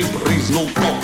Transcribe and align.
и 0.00 0.04
брызнул 0.04 0.66
ток. 0.70 0.94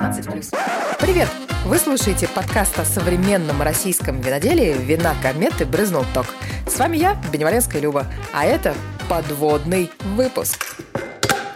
18+. 0.00 0.56
Привет! 0.98 1.28
Вы 1.66 1.78
слушаете 1.78 2.26
подкаст 2.26 2.78
о 2.78 2.84
современном 2.84 3.60
российском 3.60 4.18
виноделии 4.20 4.72
«Вина 4.72 5.14
кометы 5.22 5.66
брызнул 5.66 6.06
ток». 6.14 6.26
С 6.66 6.78
вами 6.78 6.96
я, 6.96 7.20
Беневаленская 7.30 7.82
Люба, 7.82 8.06
а 8.32 8.46
это 8.46 8.74
подводный 9.10 9.90
выпуск. 10.16 10.78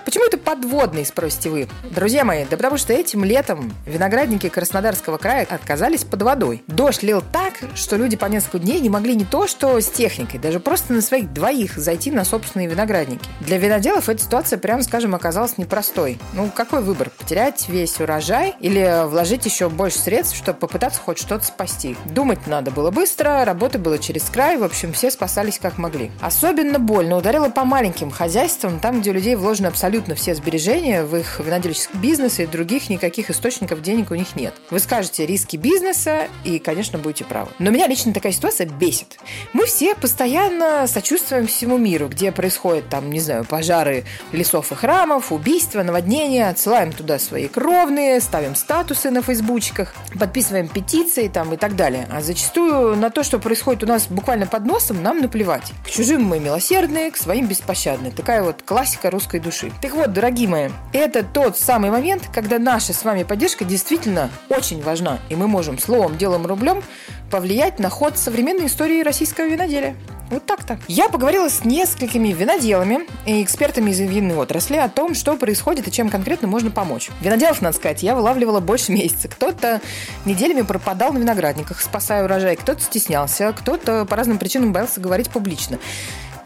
Почему 0.08 0.24
это 0.24 0.38
подводный, 0.38 1.04
спросите 1.04 1.50
вы? 1.50 1.68
Друзья 1.90 2.24
мои, 2.24 2.46
да 2.46 2.56
потому 2.56 2.78
что 2.78 2.94
этим 2.94 3.24
летом 3.24 3.70
виноградники 3.84 4.48
Краснодарского 4.48 5.18
края 5.18 5.46
отказались 5.50 6.04
под 6.04 6.22
водой. 6.22 6.64
Дождь 6.66 7.02
лил 7.02 7.22
так, 7.30 7.52
что 7.74 7.96
люди 7.96 8.16
по 8.16 8.24
несколько 8.24 8.58
дней 8.58 8.80
не 8.80 8.88
могли 8.88 9.14
не 9.14 9.26
то 9.26 9.46
что 9.46 9.78
с 9.78 9.86
техникой, 9.90 10.40
даже 10.40 10.60
просто 10.60 10.94
на 10.94 11.02
своих 11.02 11.30
двоих 11.34 11.76
зайти 11.76 12.10
на 12.10 12.24
собственные 12.24 12.68
виноградники. 12.68 13.28
Для 13.40 13.58
виноделов 13.58 14.08
эта 14.08 14.22
ситуация, 14.22 14.58
прямо 14.58 14.82
скажем, 14.82 15.14
оказалась 15.14 15.58
непростой. 15.58 16.18
Ну, 16.32 16.50
какой 16.54 16.80
выбор? 16.80 17.10
Потерять 17.10 17.68
весь 17.68 18.00
урожай 18.00 18.54
или 18.60 19.06
вложить 19.06 19.44
еще 19.44 19.68
больше 19.68 19.98
средств, 19.98 20.38
чтобы 20.38 20.58
попытаться 20.58 21.02
хоть 21.02 21.18
что-то 21.18 21.44
спасти? 21.44 21.98
Думать 22.06 22.46
надо 22.46 22.70
было 22.70 22.90
быстро, 22.90 23.44
работы 23.44 23.76
было 23.76 23.98
через 23.98 24.22
край, 24.22 24.56
в 24.56 24.64
общем, 24.64 24.94
все 24.94 25.10
спасались 25.10 25.58
как 25.58 25.76
могли. 25.76 26.10
Особенно 26.22 26.78
больно 26.78 27.18
ударило 27.18 27.50
по 27.50 27.66
маленьким 27.66 28.10
хозяйствам, 28.10 28.80
там, 28.80 29.02
где 29.02 29.10
у 29.10 29.12
людей 29.12 29.34
вложены 29.34 29.66
абсолютно 29.66 29.97
все 30.14 30.34
сбережения 30.34 31.04
в 31.04 31.16
их 31.16 31.40
винодельческий 31.40 31.98
бизнес, 31.98 32.38
и 32.38 32.46
других 32.46 32.90
никаких 32.90 33.30
источников 33.30 33.82
денег 33.82 34.10
у 34.10 34.14
них 34.14 34.36
нет. 34.36 34.54
Вы 34.70 34.78
скажете 34.78 35.26
риски 35.26 35.56
бизнеса, 35.56 36.28
и, 36.44 36.58
конечно, 36.58 36.98
будете 36.98 37.24
правы. 37.24 37.50
Но 37.58 37.70
меня 37.70 37.86
лично 37.86 38.12
такая 38.12 38.32
ситуация 38.32 38.66
бесит. 38.66 39.18
Мы 39.52 39.66
все 39.66 39.94
постоянно 39.94 40.86
сочувствуем 40.86 41.46
всему 41.46 41.78
миру, 41.78 42.08
где 42.08 42.32
происходят 42.32 42.88
там, 42.88 43.10
не 43.10 43.20
знаю, 43.20 43.44
пожары 43.44 44.04
лесов 44.32 44.72
и 44.72 44.74
храмов, 44.74 45.32
убийства, 45.32 45.82
наводнения, 45.82 46.48
отсылаем 46.48 46.92
туда 46.92 47.18
свои 47.18 47.48
кровные, 47.48 48.20
ставим 48.20 48.54
статусы 48.54 49.10
на 49.10 49.22
фейсбучках, 49.22 49.94
подписываем 50.18 50.68
петиции 50.68 51.28
там 51.28 51.52
и 51.54 51.56
так 51.56 51.76
далее. 51.76 52.06
А 52.10 52.20
зачастую 52.20 52.96
на 52.96 53.10
то, 53.10 53.22
что 53.22 53.38
происходит 53.38 53.84
у 53.84 53.86
нас 53.86 54.06
буквально 54.08 54.46
под 54.46 54.64
носом, 54.66 55.02
нам 55.02 55.20
наплевать. 55.20 55.72
К 55.84 55.90
чужим 55.90 56.22
мы 56.24 56.38
милосердные, 56.38 57.10
к 57.10 57.16
своим 57.16 57.46
беспощадны. 57.46 58.10
Такая 58.10 58.42
вот 58.42 58.62
классика 58.64 59.10
русской 59.10 59.40
души. 59.40 59.72
Так 59.80 59.92
вот, 59.92 60.12
дорогие 60.12 60.48
мои, 60.48 60.70
это 60.92 61.22
тот 61.22 61.56
самый 61.56 61.90
момент, 61.90 62.28
когда 62.34 62.58
наша 62.58 62.92
с 62.92 63.04
вами 63.04 63.22
поддержка 63.22 63.64
действительно 63.64 64.28
очень 64.48 64.82
важна, 64.82 65.20
и 65.28 65.36
мы 65.36 65.46
можем 65.46 65.78
словом, 65.78 66.18
делом, 66.18 66.46
рублем 66.46 66.82
повлиять 67.30 67.78
на 67.78 67.88
ход 67.88 68.18
современной 68.18 68.66
истории 68.66 69.04
российского 69.04 69.44
виноделия. 69.44 69.94
Вот 70.30 70.44
так-то. 70.44 70.78
Я 70.88 71.08
поговорила 71.08 71.48
с 71.48 71.64
несколькими 71.64 72.32
виноделами 72.32 73.06
и 73.24 73.42
экспертами 73.42 73.90
из 73.90 74.00
винной 74.00 74.36
отрасли 74.36 74.76
о 74.76 74.88
том, 74.88 75.14
что 75.14 75.36
происходит 75.36 75.86
и 75.86 75.92
чем 75.92 76.10
конкретно 76.10 76.48
можно 76.48 76.70
помочь. 76.70 77.10
Виноделов, 77.20 77.62
надо 77.62 77.76
сказать, 77.76 78.02
я 78.02 78.16
вылавливала 78.16 78.60
больше 78.60 78.90
месяца. 78.92 79.28
Кто-то 79.28 79.80
неделями 80.24 80.62
пропадал 80.62 81.12
на 81.12 81.18
виноградниках, 81.18 81.80
спасая 81.80 82.24
урожай, 82.24 82.56
кто-то 82.56 82.80
стеснялся, 82.80 83.52
кто-то 83.52 84.04
по 84.06 84.16
разным 84.16 84.38
причинам 84.38 84.72
боялся 84.72 85.00
говорить 85.00 85.30
публично. 85.30 85.78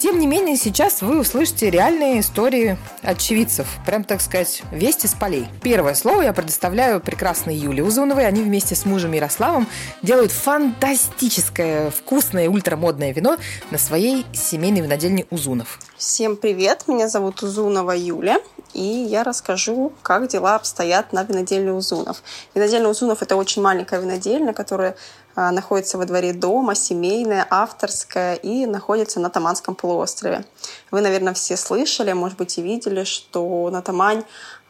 Тем 0.03 0.19
не 0.19 0.27
менее, 0.27 0.57
сейчас 0.57 1.01
вы 1.01 1.21
услышите 1.21 1.71
реальные 1.71 2.19
истории 2.19 2.77
очевидцев. 3.03 3.69
Прям, 3.87 4.03
так 4.03 4.21
сказать, 4.21 4.65
вести 4.73 5.07
с 5.07 5.15
полей. 5.15 5.47
Первое 5.63 5.95
слово 5.95 6.23
я 6.23 6.33
предоставляю 6.33 7.01
прекрасной 7.01 7.55
Юле 7.55 7.85
Узуновой. 7.85 8.27
Они 8.27 8.43
вместе 8.43 8.75
с 8.75 8.85
мужем 8.85 9.13
Ярославом 9.13 9.69
делают 10.03 10.33
фантастическое, 10.33 11.93
вкусное, 11.93 12.49
ультрамодное 12.49 13.13
вино 13.13 13.37
на 13.71 13.79
своей 13.79 14.27
семейной 14.33 14.81
винодельне 14.81 15.25
Узунов. 15.31 15.79
Всем 15.97 16.37
привет, 16.37 16.89
меня 16.89 17.07
зовут 17.07 17.41
Узунова 17.45 17.93
Юля, 17.93 18.41
и 18.75 18.83
я 18.83 19.23
расскажу, 19.23 19.93
как 20.03 20.27
дела 20.27 20.57
обстоят 20.57 21.13
на 21.13 21.23
винодельне 21.23 21.73
Узунов. 21.73 22.25
Винодельня 22.57 22.89
Узунов– 22.89 23.21
это 23.23 23.37
очень 23.37 23.63
маленькая 23.63 24.01
винодельня, 24.01 24.53
которая 24.53 24.97
находится 25.37 25.99
во 25.99 26.05
дворе 26.05 26.33
дома, 26.33 26.75
семейная, 26.75 27.47
авторская 27.49 28.35
и 28.35 28.67
находится 28.67 29.21
на 29.21 29.31
Таманском 29.31 29.75
полуострове. 29.75 30.45
Вы, 30.91 31.01
наверное, 31.01 31.35
все 31.35 31.57
слышали, 31.57 32.13
может 32.13 32.39
быть, 32.39 32.59
и 32.59 32.63
видели, 32.63 33.05
что 33.05 33.71
на 33.71 33.83
Тамань 33.83 34.25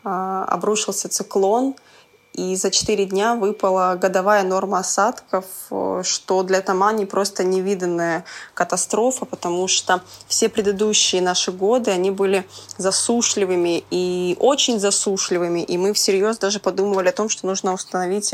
а, 0.05 0.45
обрушился 0.45 1.09
циклон– 1.09 1.75
и 2.33 2.57
за 2.57 2.71
4 2.71 3.05
дня 3.07 3.35
выпала 3.35 3.99
годовая 4.01 4.43
норма 4.43 4.79
осадков, 4.79 5.45
э, 5.71 6.03
что 6.05 6.43
для 6.43 6.61
Тамани 6.63 7.05
просто 7.05 7.45
невиданная 7.45 8.25
катастрофа, 8.55 9.25
потому 9.25 9.69
что 9.69 10.01
все 10.27 10.49
предыдущие 10.49 11.21
наши 11.21 11.53
годы, 11.53 11.91
они 11.91 12.11
были 12.11 12.47
засушливыми 12.79 13.85
и 13.91 14.37
очень 14.41 14.81
засушливыми, 14.81 15.61
и 15.61 15.77
мы 15.77 15.93
всерьез 15.93 16.39
даже 16.39 16.59
подумывали 16.59 17.09
о 17.09 17.13
том, 17.13 17.29
что 17.29 17.47
нужно 17.47 17.75
установить 17.75 18.31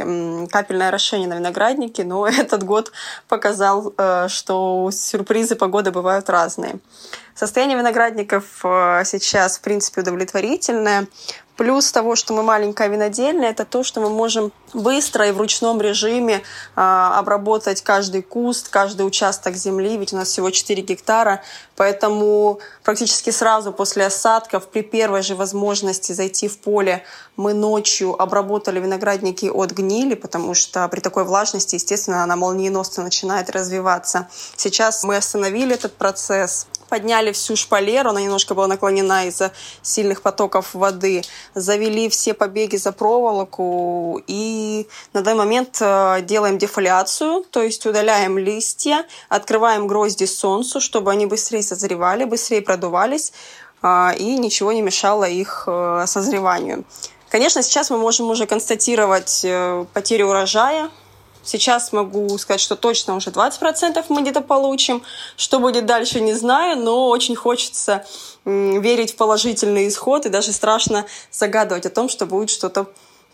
капельное 0.51 0.89
орошение 0.89 1.29
на 1.29 1.35
винограднике, 1.35 2.05
но 2.05 2.27
этот 2.29 2.63
год 2.63 2.93
показал, 3.29 3.93
э, 3.97 4.29
что 4.29 4.91
сюрпризы 4.93 5.57
погоды 5.57 5.91
бывают 5.91 6.31
разные. 6.31 6.79
Состояние 7.35 7.79
виноградников 7.79 8.45
э, 8.65 9.03
сейчас, 9.05 9.59
в 9.59 9.61
принципе, 9.61 10.01
удовлетворительное. 10.01 11.07
Плюс 11.59 11.91
того, 11.91 12.15
что 12.15 12.35
мы 12.35 12.45
маленькая 12.45 12.87
винодельня, 12.87 13.49
это 13.49 13.65
то, 13.65 13.83
что 13.83 14.01
мы 14.01 14.11
можем 14.11 14.53
быстро 14.75 15.27
и 15.27 15.33
в 15.33 15.39
ручном 15.39 15.81
режиме 15.81 16.43
а, 16.77 17.19
обработать 17.19 17.83
каждый 17.83 18.23
куст, 18.23 18.69
каждый 18.69 19.05
участок 19.05 19.57
земли, 19.57 19.97
ведь 19.97 20.13
у 20.13 20.17
нас 20.17 20.29
всего 20.29 20.51
4 20.51 20.81
гектара, 20.83 21.43
поэтому 21.75 22.61
практически 22.85 23.31
сразу 23.31 23.73
после 23.73 24.07
осадков, 24.07 24.69
при 24.69 24.83
первой 24.83 25.23
же 25.23 25.35
возможности 25.35 26.13
зайти 26.13 26.47
в 26.47 26.59
поле, 26.59 27.03
мы 27.37 27.55
ночью 27.55 28.15
обработали 28.23 28.79
виноградники 28.79 29.47
от 29.47 29.73
гнили, 29.73 30.15
потому 30.15 30.55
что 30.55 30.87
при 30.87 31.01
такой 31.01 31.25
влажности, 31.25 31.75
естественно, 31.75 32.23
она 32.23 32.37
молниеносно 32.37 33.03
начинает 33.03 33.51
развиваться. 33.51 34.29
Сейчас 34.57 35.03
мы 35.03 35.17
остановили 35.17 35.75
этот 35.75 35.97
процесс, 35.97 36.69
подняли 36.89 37.33
всю 37.33 37.57
шпалеру, 37.57 38.11
она 38.11 38.21
немножко 38.21 38.55
была 38.55 38.67
наклонена 38.67 39.27
из-за 39.27 39.53
сильных 39.83 40.23
потоков 40.23 40.75
воды, 40.75 41.23
завели 41.55 42.09
все 42.09 42.35
побеги 42.35 42.77
за 42.77 42.93
проволоку 42.93 44.23
и 44.27 44.89
на 45.13 45.23
данный 45.23 45.39
момент 45.39 45.79
э, 45.81 46.23
делаем 46.23 46.59
дефоляцию, 46.59 47.45
то 47.51 47.63
есть 47.63 47.87
удаляем 47.87 48.39
листья, 48.39 49.05
открываем 49.29 49.87
грозди 49.87 50.25
солнцу, 50.25 50.81
чтобы 50.81 51.11
они 51.11 51.27
быстрее 51.27 51.63
созревали, 51.63 52.25
быстрее 52.25 52.63
продувались 52.63 53.33
э, 53.83 54.17
и 54.19 54.39
ничего 54.39 54.73
не 54.73 54.83
мешало 54.83 55.25
их 55.25 55.65
э, 55.67 56.05
созреванию. 56.07 56.85
Конечно, 57.31 57.63
сейчас 57.63 57.91
мы 57.91 57.99
можем 57.99 58.31
уже 58.31 58.47
констатировать 58.47 59.45
потерю 59.93 60.29
урожая, 60.29 60.91
Сейчас 61.43 61.93
могу 61.93 62.37
сказать, 62.39 62.61
что 62.61 62.77
точно 62.77 63.17
уже 63.17 63.31
20% 63.31 64.05
мы 64.09 64.23
где-то 64.23 64.41
получим. 64.41 65.03
Что 65.37 65.59
будет 65.59 65.87
дальше, 65.87 66.21
не 66.21 66.35
знаю, 66.35 66.79
но 66.79 67.09
очень 67.09 67.37
хочется 67.37 68.05
верить 68.45 69.13
в 69.13 69.17
положительный 69.17 69.89
исход 69.89 70.27
и 70.27 70.29
даже 70.29 70.53
страшно 70.53 71.07
загадывать 71.31 71.87
о 71.87 71.91
том, 71.91 72.09
что 72.09 72.27
будет 72.27 72.51
что-то 72.51 72.87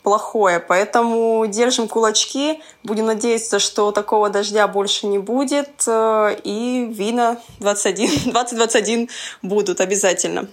плохое. 0.04 0.60
Поэтому 0.60 1.44
держим 1.46 1.88
кулачки, 1.88 2.62
будем 2.84 3.06
надеяться, 3.06 3.58
что 3.58 3.90
такого 3.90 4.28
дождя 4.28 4.68
больше 4.68 5.06
не 5.06 5.18
будет, 5.18 5.70
э, 5.86 6.36
и 6.44 6.86
вина 6.90 7.38
21, 7.58 8.32
2021 8.32 9.08
будут 9.42 9.80
обязательно. 9.80 10.46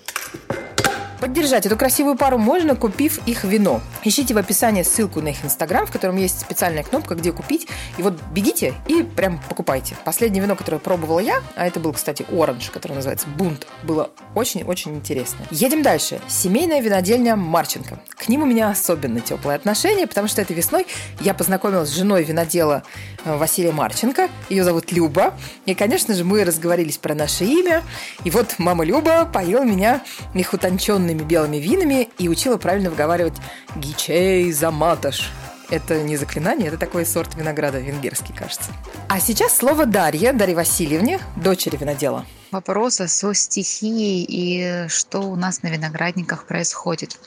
Поддержать 1.22 1.68
эту 1.68 1.78
красивую 1.78 2.16
пару 2.16 2.40
можно, 2.40 2.76
купив 2.76 3.20
их 3.28 3.44
вино. 3.44 3.80
Ищите 4.04 4.34
в 4.34 4.40
описании 4.40 4.82
ссылку 4.82 5.22
на 5.22 5.28
их 5.28 5.46
инстаграм, 5.46 5.86
в 5.86 5.92
котором 5.92 6.18
есть 6.18 6.40
специальная 6.40 6.82
кнопка, 6.82 7.14
где 7.14 7.32
купить. 7.32 7.68
И 8.00 8.02
вот 8.02 8.20
бегите 8.32 8.74
и 8.88 9.04
прям 9.04 9.40
покупайте. 9.48 9.96
Последнее 10.04 10.42
вино, 10.42 10.56
которое 10.56 10.80
пробовала 10.80 11.20
я, 11.20 11.44
а 11.56 11.68
это 11.68 11.80
был, 11.80 11.94
кстати, 11.94 12.26
оранж, 12.32 12.72
который 12.72 12.94
называется 12.94 13.28
Бунт, 13.28 13.68
было 13.84 14.10
очень-очень 14.34 14.96
интересно. 14.96 15.46
Едем 15.52 15.84
дальше. 15.84 16.20
Семейная 16.28 16.82
винодельня 16.82 17.36
Марченко. 17.36 18.00
К 18.10 18.28
ним 18.28 18.42
у 18.42 18.46
меня 18.48 18.72
особенно 18.72 19.22
теплое 19.22 19.58
отношение, 19.58 20.08
потому 20.08 20.28
что 20.28 20.42
этой 20.42 20.56
весной 20.56 20.88
я 21.20 21.36
познакомилась 21.36 21.90
с 21.90 21.94
женой 21.96 22.24
винодела 22.24 22.82
э, 23.26 23.38
Василия 23.38 23.72
Марченко. 23.72 24.28
Ее 24.50 24.64
зовут 24.64 24.92
Люба. 24.92 25.36
И, 25.68 25.76
конечно 25.76 26.16
же, 26.16 26.24
мы 26.24 26.44
разговорились 26.44 26.98
про 26.98 27.14
наше 27.14 27.46
имя. 27.46 27.84
И 28.24 28.32
вот 28.32 28.56
мама 28.58 28.84
Люба 28.84 29.30
поила 29.32 29.64
меня 29.64 30.02
их 30.34 30.54
утонченный 30.54 31.11
длинными 31.12 31.28
белыми 31.28 31.58
винами 31.58 32.10
и 32.18 32.30
учила 32.30 32.58
правильно 32.58 32.90
выговаривать 32.90 33.36
«гичей 33.76 34.52
заматаш». 34.52 35.30
Это 35.70 36.04
не 36.04 36.18
заклинание, 36.18 36.68
это 36.68 36.78
такой 36.78 37.06
сорт 37.06 37.36
винограда 37.36 37.80
венгерский, 37.80 38.34
кажется. 38.34 38.72
А 39.08 39.22
сейчас 39.22 39.56
слово 39.56 39.86
Дарье, 39.86 40.34
Дарье 40.34 40.56
Васильевне, 40.56 41.20
дочери 41.38 41.78
винодела. 41.78 42.26
Вопросы 42.52 43.08
со 43.08 43.34
стихией 43.34 44.26
и 44.28 44.90
что 44.90 45.20
у 45.22 45.38
нас 45.38 45.64
на 45.64 45.70
виноградниках 45.70 46.46
происходит. 46.46 47.18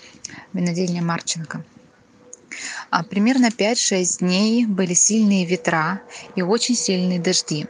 Винодельня 0.52 1.02
Марченко. 1.02 1.64
А 2.90 3.02
примерно 3.02 3.46
5-6 3.46 4.18
дней 4.18 4.66
были 4.66 4.92
сильные 4.92 5.46
ветра 5.46 6.02
и 6.36 6.42
очень 6.42 6.76
сильные 6.76 7.18
дожди. 7.18 7.66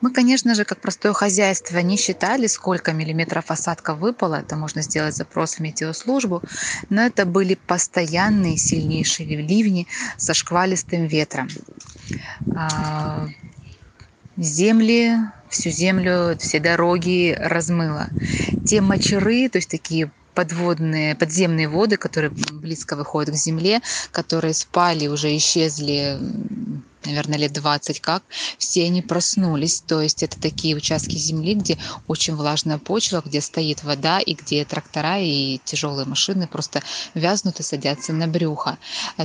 Мы, 0.00 0.12
конечно 0.12 0.54
же, 0.54 0.64
как 0.64 0.80
простое 0.80 1.12
хозяйство, 1.12 1.78
не 1.78 1.96
считали, 1.96 2.46
сколько 2.46 2.92
миллиметров 2.92 3.50
осадка 3.50 3.94
выпало. 3.94 4.36
Это 4.36 4.56
можно 4.56 4.82
сделать 4.82 5.16
запрос 5.16 5.54
в 5.54 5.60
метеослужбу. 5.60 6.42
Но 6.90 7.02
это 7.02 7.24
были 7.26 7.54
постоянные 7.54 8.56
сильнейшие 8.56 9.36
ливни 9.36 9.86
со 10.16 10.34
шквалистым 10.34 11.06
ветром. 11.06 11.48
А, 12.54 13.28
земли, 14.36 15.16
всю 15.48 15.70
землю, 15.70 16.36
все 16.38 16.60
дороги 16.60 17.36
размыло. 17.38 18.10
Те 18.64 18.80
мочеры, 18.80 19.48
то 19.48 19.58
есть 19.58 19.70
такие 19.70 20.10
подводные, 20.34 21.14
подземные 21.14 21.68
воды, 21.68 21.96
которые 21.96 22.30
близко 22.30 22.96
выходят 22.96 23.34
к 23.34 23.38
земле, 23.38 23.80
которые 24.10 24.52
спали, 24.52 25.06
уже 25.06 25.36
исчезли 25.36 26.18
наверное, 27.04 27.38
лет 27.38 27.52
20 27.52 28.00
как, 28.00 28.22
все 28.58 28.84
они 28.84 29.02
проснулись. 29.02 29.80
То 29.80 30.00
есть 30.00 30.22
это 30.22 30.38
такие 30.40 30.76
участки 30.76 31.16
земли, 31.16 31.54
где 31.54 31.78
очень 32.06 32.34
влажная 32.34 32.78
почва, 32.78 33.22
где 33.24 33.40
стоит 33.40 33.82
вода 33.84 34.20
и 34.20 34.34
где 34.34 34.64
трактора 34.64 35.18
и 35.20 35.58
тяжелые 35.64 36.06
машины 36.06 36.46
просто 36.46 36.82
вязнут 37.14 37.60
и 37.60 37.62
садятся 37.62 38.12
на 38.12 38.26
брюхо. 38.26 38.78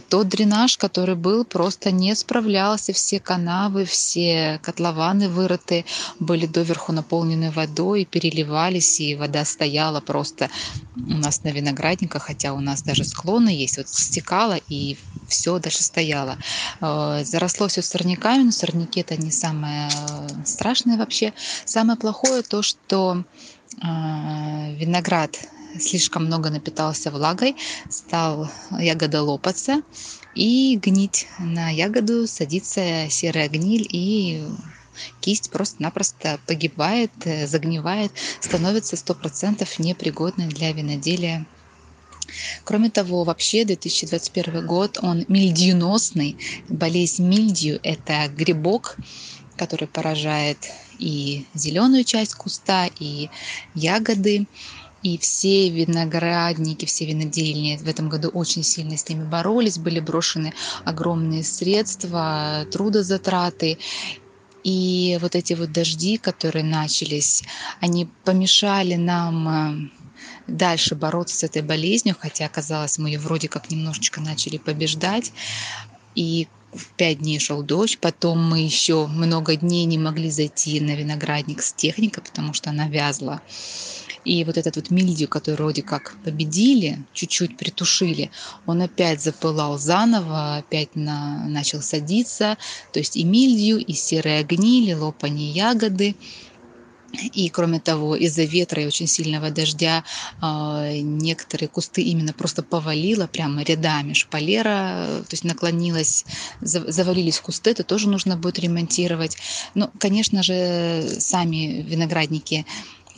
Тот 0.09 0.27
дренаж, 0.27 0.77
который 0.77 1.15
был, 1.15 1.45
просто 1.45 1.91
не 1.91 2.15
справлялся. 2.15 2.93
Все 2.93 3.19
канавы, 3.19 3.85
все 3.85 4.59
котлованы 4.63 5.29
вырыты, 5.29 5.85
были 6.19 6.45
доверху 6.45 6.91
наполнены 6.91 7.51
водой, 7.51 8.05
переливались, 8.05 8.99
и 8.99 9.15
вода 9.15 9.45
стояла 9.45 10.01
просто 10.01 10.49
у 10.95 11.13
нас 11.13 11.43
на 11.43 11.49
виноградниках, 11.49 12.23
хотя 12.23 12.53
у 12.53 12.59
нас 12.59 12.83
даже 12.83 13.03
склоны 13.03 13.49
есть, 13.49 13.77
вот 13.77 13.87
стекала, 13.87 14.59
и 14.67 14.97
все 15.27 15.59
даже 15.59 15.77
стояло. 15.77 16.37
Э, 16.81 17.23
заросло 17.23 17.68
все 17.69 17.81
сорняками, 17.81 18.43
но 18.43 18.51
сорняки 18.51 19.01
это 19.01 19.15
не 19.15 19.31
самое 19.31 19.89
э, 19.89 20.45
страшное 20.45 20.97
вообще. 20.97 21.33
Самое 21.65 21.97
плохое 21.97 22.41
то, 22.41 22.61
что 22.61 23.23
э, 23.81 24.75
виноград 24.75 25.37
слишком 25.79 26.25
много 26.25 26.49
напитался 26.49 27.11
влагой, 27.11 27.55
стал 27.89 28.49
ягода 28.79 29.21
лопаться 29.21 29.81
и 30.35 30.77
гнить. 30.81 31.27
На 31.39 31.69
ягоду 31.69 32.27
садится 32.27 33.07
серая 33.09 33.49
гниль 33.49 33.87
и 33.89 34.43
кисть 35.21 35.49
просто-напросто 35.51 36.39
погибает, 36.47 37.11
загнивает, 37.45 38.11
становится 38.39 38.95
100% 38.95 39.67
непригодной 39.77 40.47
для 40.47 40.71
виноделия 40.73 41.45
Кроме 42.63 42.89
того, 42.89 43.23
вообще 43.23 43.65
2021 43.65 44.65
год, 44.65 44.99
он 45.01 45.25
мильдьюносный. 45.27 46.37
Болезнь 46.67 47.25
мильдью– 47.27 47.79
это 47.83 48.27
грибок, 48.27 48.97
который 49.57 49.87
поражает 49.87 50.57
и 50.99 51.45
зеленую 51.53 52.03
часть 52.03 52.35
куста, 52.35 52.89
и 52.99 53.29
ягоды. 53.75 54.47
И 55.01 55.17
все 55.17 55.69
виноградники, 55.69 56.85
все 56.85 57.05
винодельни 57.05 57.77
в 57.77 57.87
этом 57.87 58.09
году 58.09 58.27
очень 58.27 58.63
сильно 58.63 58.97
с 58.97 59.07
ними 59.07 59.23
боролись, 59.23 59.77
были 59.77 60.01
брошены 60.01 60.53
огромные 60.83 61.43
средства, 61.45 62.65
трудозатраты. 62.69 63.77
И 64.65 65.17
вот 65.21 65.35
эти 65.35 65.53
вот 65.53 65.71
дожди, 65.71 66.17
которые 66.17 66.65
начались, 66.65 67.43
они 67.79 68.09
помешали 68.25 68.95
нам 68.95 69.89
дальше 70.47 70.95
бороться 70.95 71.35
с 71.35 71.43
этой 71.43 71.61
болезнью, 71.61 72.15
хотя 72.19 72.45
оказалось, 72.45 72.97
мы 72.97 73.09
ее 73.09 73.19
вроде 73.19 73.47
как 73.47 73.69
немножечко 73.69 74.21
начали 74.21 74.57
побеждать. 74.57 75.31
И 76.15 76.47
в 76.73 76.87
пять 76.93 77.19
дней 77.19 77.39
шел 77.39 77.63
дождь, 77.63 77.97
потом 77.99 78.43
мы 78.43 78.59
еще 78.59 79.07
много 79.07 79.55
дней 79.55 79.85
не 79.85 79.97
могли 79.97 80.29
зайти 80.29 80.79
на 80.79 80.95
виноградник 80.95 81.61
с 81.61 81.73
техникой, 81.73 82.23
потому 82.23 82.53
что 82.53 82.69
она 82.69 82.87
вязла. 82.87 83.41
И 84.25 84.43
вот 84.43 84.57
этот 84.57 84.75
вот 84.75 84.91
мильдию, 84.91 85.29
который 85.29 85.55
вроде 85.55 85.81
как 85.81 86.17
победили, 86.23 87.03
чуть-чуть 87.13 87.57
притушили, 87.57 88.31
он 88.65 88.81
опять 88.81 89.21
запылал 89.21 89.79
заново, 89.79 90.57
опять 90.57 90.95
на, 90.95 91.45
начал 91.47 91.81
садиться. 91.81 92.57
То 92.91 92.99
есть 92.99 93.15
и 93.15 93.23
мильдию, 93.23 93.79
и 93.79 93.93
серые 93.93 94.43
гнили, 94.43 94.93
лопание 94.93 95.49
ягоды. 95.51 96.15
И 97.33 97.49
кроме 97.49 97.79
того, 97.79 98.15
из-за 98.15 98.43
ветра 98.43 98.83
и 98.83 98.87
очень 98.87 99.07
сильного 99.07 99.51
дождя 99.51 100.03
а, 100.41 100.91
некоторые 100.93 101.67
кусты 101.67 102.01
именно 102.01 102.33
просто 102.33 102.63
повалило 102.63 103.27
прямо 103.27 103.63
рядами. 103.63 104.13
Шпалера, 104.13 105.23
то 105.27 105.31
есть 105.31 105.43
наклонилась, 105.43 106.25
завалились 106.61 107.39
кусты, 107.39 107.71
это 107.71 107.83
тоже 107.83 108.09
нужно 108.09 108.37
будет 108.37 108.59
ремонтировать. 108.59 109.37
Но, 109.75 109.91
конечно 109.99 110.43
же, 110.43 111.07
сами 111.19 111.81
виноградники 111.81 112.65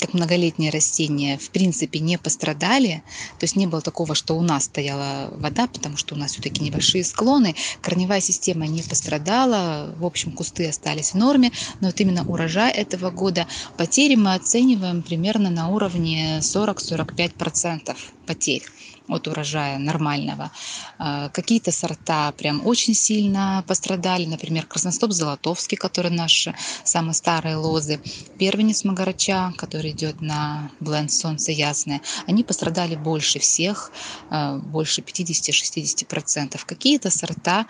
как 0.02 0.16
многолетние 0.16 0.72
растения, 0.72 1.38
в 1.38 1.52
принципе, 1.52 2.00
не 2.00 2.18
пострадали. 2.18 3.04
То 3.40 3.44
есть 3.44 3.56
не 3.56 3.68
было 3.68 3.82
такого, 3.82 4.16
что 4.16 4.36
у 4.36 4.42
нас 4.42 4.66
стояла 4.66 5.30
вода, 5.38 5.68
потому 5.68 5.96
что 5.96 6.16
у 6.16 6.18
нас 6.18 6.32
все-таки 6.32 6.64
небольшие 6.64 7.04
склоны. 7.04 7.56
Корневая 7.82 8.20
система 8.20 8.66
не 8.66 8.82
пострадала. 8.82 9.94
В 9.98 10.06
общем, 10.06 10.32
кусты 10.32 10.68
остались 10.68 11.12
в 11.12 11.16
норме. 11.16 11.52
Но 11.80 11.88
вот 11.88 12.00
именно 12.02 12.28
урожай 12.28 12.72
этого 12.72 13.12
года 13.12 13.46
потери 13.78 14.16
мы 14.16 14.34
оцениваем 14.34 15.04
примерно 15.04 15.52
на 15.52 15.70
уровне 15.70 16.40
40-45% 16.40 17.96
потерь 18.26 18.64
от 19.12 19.28
урожая 19.28 19.78
нормального. 19.78 20.52
А, 20.98 21.30
какие-то 21.30 21.72
сорта 21.72 22.32
прям 22.34 22.66
очень 22.66 22.94
сильно 22.94 23.64
пострадали, 23.68 24.26
например, 24.26 24.66
красностоп 24.66 25.12
золотовский, 25.12 25.78
который 25.78 26.12
наши 26.12 26.56
самые 26.84 27.14
старые 27.14 27.56
лозы, 27.58 28.02
первенец 28.38 28.84
магарача, 28.84 29.54
который 29.58 29.92
идет 29.92 30.22
на 30.22 30.72
бленд 30.80 31.12
солнце 31.12 31.52
ясное, 31.52 32.02
они 32.28 32.44
пострадали 32.44 32.96
больше 32.96 33.40
всех, 33.40 33.92
а, 34.30 34.58
больше 34.58 35.02
50-60%. 35.02 36.66
Какие-то 36.66 37.10
сорта, 37.10 37.68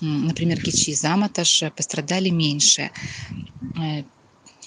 например, 0.00 0.60
кичи 0.60 0.94
заматаш, 0.94 1.64
пострадали 1.76 2.30
меньше 2.30 2.90
э, 3.78 4.04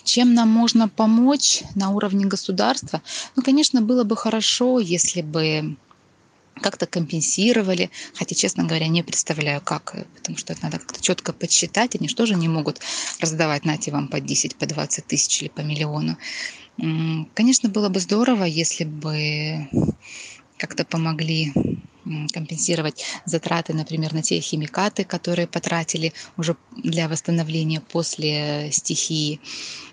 чем 0.03 0.33
нам 0.33 0.49
можно 0.49 0.89
помочь 0.89 1.63
на 1.75 1.91
уровне 1.91 2.25
государства? 2.25 3.01
Ну, 3.35 3.43
конечно, 3.43 3.81
было 3.81 4.03
бы 4.03 4.17
хорошо, 4.17 4.79
если 4.79 5.21
бы 5.21 5.77
как-то 6.61 6.85
компенсировали, 6.85 7.89
хотя, 8.15 8.35
честно 8.35 8.63
говоря, 8.63 8.88
не 8.88 9.03
представляю, 9.03 9.61
как, 9.61 9.95
потому 10.15 10.38
что 10.38 10.53
это 10.53 10.63
надо 10.63 10.79
как-то 10.79 11.01
четко 11.01 11.33
подсчитать, 11.33 11.95
они 11.95 12.07
что 12.07 12.25
же 12.25 12.35
не 12.35 12.47
могут 12.47 12.79
раздавать, 13.19 13.65
нате 13.65 13.91
вам 13.91 14.07
по 14.07 14.19
10, 14.19 14.55
по 14.55 14.65
20 14.65 15.07
тысяч 15.07 15.41
или 15.41 15.50
по 15.50 15.61
миллиону. 15.61 16.17
Конечно, 17.33 17.69
было 17.69 17.89
бы 17.89 18.00
здорово, 18.00 18.45
если 18.45 18.83
бы 18.83 19.68
как-то 20.57 20.85
помогли 20.85 21.54
компенсировать 22.33 23.04
затраты, 23.26 23.74
например, 23.74 24.14
на 24.14 24.22
те 24.22 24.40
химикаты, 24.40 25.04
которые 25.04 25.48
потратили 25.48 26.14
уже 26.38 26.56
для 26.78 27.07
восстановления 27.07 27.81
после 27.81 28.69
стихии. 28.72 29.40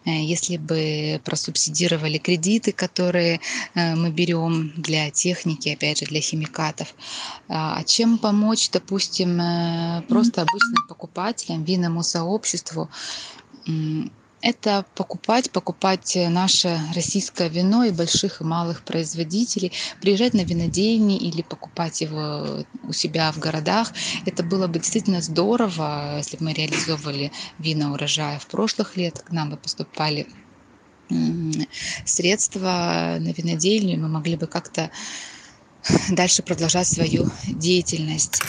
Э, 0.05 0.11
если 0.11 0.57
бы 0.57 1.21
просубсидировали 1.25 2.19
кредиты, 2.19 2.73
которые 2.73 3.40
э, 3.75 3.95
мы 3.95 4.11
берем 4.11 4.73
для 4.76 5.11
техники, 5.11 5.69
опять 5.69 6.00
же, 6.00 6.07
для 6.07 6.21
химикатов. 6.21 6.95
А, 7.49 7.79
а 7.79 7.85
чем 7.85 8.19
помочь, 8.19 8.71
допустим, 8.71 9.40
э, 9.40 10.02
просто 10.09 10.43
обычным 10.43 10.87
покупателям, 10.88 11.64
винному 11.64 12.02
сообществу? 12.02 12.88
Это 14.42 14.85
покупать, 14.94 15.50
покупать 15.50 16.16
наше 16.28 16.80
российское 16.94 17.49
вино 17.49 17.85
и 17.85 17.90
больших 17.90 18.40
и 18.40 18.44
малых 18.44 18.82
производителей, 18.82 19.73
приезжать 20.00 20.35
на 20.35 20.42
винодельни 20.44 21.16
или 21.16 21.42
покупать 21.42 22.00
его 22.00 22.64
у 22.82 22.92
себя 22.92 23.32
в 23.32 23.38
городах. 23.38 23.92
Это 24.26 24.42
было 24.42 24.66
бы 24.66 24.78
действительно 24.78 25.20
здорово, 25.20 26.16
если 26.18 26.37
бы 26.37 26.44
мы 26.44 26.52
реализовывали 26.52 27.32
вина 27.59 27.92
урожая 27.92 28.38
в 28.38 28.47
прошлых 28.47 28.97
лет, 28.97 29.18
к 29.20 29.30
нам 29.30 29.50
бы 29.50 29.56
поступали 29.56 30.26
средства 32.04 33.16
на 33.18 33.32
винодельню, 33.32 33.99
мы 33.99 34.09
могли 34.09 34.37
бы 34.37 34.47
как-то 34.47 34.90
дальше 36.11 36.42
продолжать 36.42 36.87
свою 36.87 37.30
деятельность. 37.47 38.42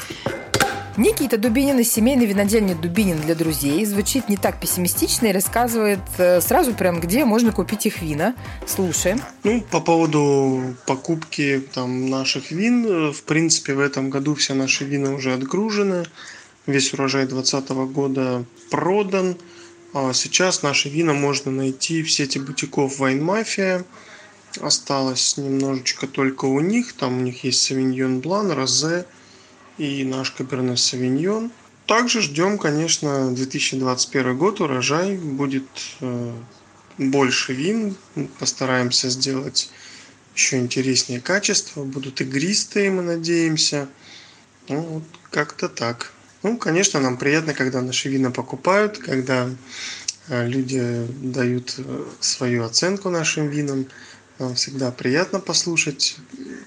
Никита 0.97 1.37
Дубинин 1.37 1.79
из 1.79 1.89
семейной 1.89 2.25
винодельни 2.25 2.73
«Дубинин 2.73 3.21
для 3.21 3.33
друзей» 3.33 3.85
звучит 3.85 4.27
не 4.27 4.35
так 4.35 4.59
пессимистично 4.59 5.27
и 5.27 5.31
рассказывает 5.31 6.01
э, 6.17 6.41
сразу 6.41 6.73
прям, 6.73 6.99
где 6.99 7.23
можно 7.23 7.53
купить 7.53 7.85
их 7.85 8.01
вина. 8.01 8.35
Слушаем. 8.67 9.21
Ну, 9.45 9.61
по 9.61 9.79
поводу 9.79 10.75
покупки 10.85 11.63
там, 11.73 12.09
наших 12.09 12.51
вин, 12.51 12.85
э, 12.85 13.11
в 13.13 13.23
принципе, 13.23 13.73
в 13.73 13.79
этом 13.79 14.09
году 14.09 14.35
все 14.35 14.53
наши 14.53 14.83
вина 14.83 15.13
уже 15.13 15.33
отгружены. 15.33 16.03
Весь 16.67 16.93
урожай 16.93 17.25
2020 17.25 17.69
года 17.93 18.43
продан. 18.69 19.37
А 19.93 20.11
сейчас 20.11 20.61
наши 20.61 20.89
вина 20.89 21.13
можно 21.13 21.51
найти 21.51 22.03
в 22.03 22.11
сети 22.11 22.37
бутиков 22.37 22.99
Mafia. 22.99 23.85
Осталось 24.59 25.37
немножечко 25.37 26.05
только 26.05 26.45
у 26.45 26.59
них. 26.59 26.91
Там 26.93 27.19
у 27.19 27.21
них 27.21 27.45
есть 27.45 27.71
Sauvignon 27.71 28.21
Blanc, 28.21 28.53
Розе, 28.53 29.05
и 29.77 30.03
наш 30.03 30.31
Каберне 30.31 30.77
Савиньон. 30.77 31.51
также 31.85 32.21
ждем, 32.21 32.57
конечно, 32.57 33.33
2021 33.33 34.37
год, 34.37 34.61
урожай 34.61 35.17
будет 35.17 35.67
э, 35.99 36.33
больше 36.97 37.53
вин, 37.53 37.95
постараемся 38.39 39.09
сделать 39.09 39.71
еще 40.35 40.59
интереснее 40.59 41.19
качество, 41.19 41.83
будут 41.83 42.21
игристые, 42.21 42.91
мы 42.91 43.01
надеемся. 43.01 43.89
Ну, 44.69 44.81
вот 44.81 45.03
как-то 45.29 45.67
так. 45.67 46.13
Ну, 46.43 46.57
конечно, 46.57 46.99
нам 46.99 47.17
приятно, 47.17 47.53
когда 47.53 47.81
наши 47.81 48.09
вина 48.09 48.31
покупают, 48.31 48.97
когда 48.97 49.49
э, 50.27 50.47
люди 50.47 51.05
дают 51.21 51.75
э, 51.77 52.05
свою 52.19 52.63
оценку 52.63 53.09
нашим 53.09 53.49
винам. 53.49 53.87
Нам 54.39 54.55
всегда 54.55 54.91
приятно 54.91 55.39
послушать 55.39 56.17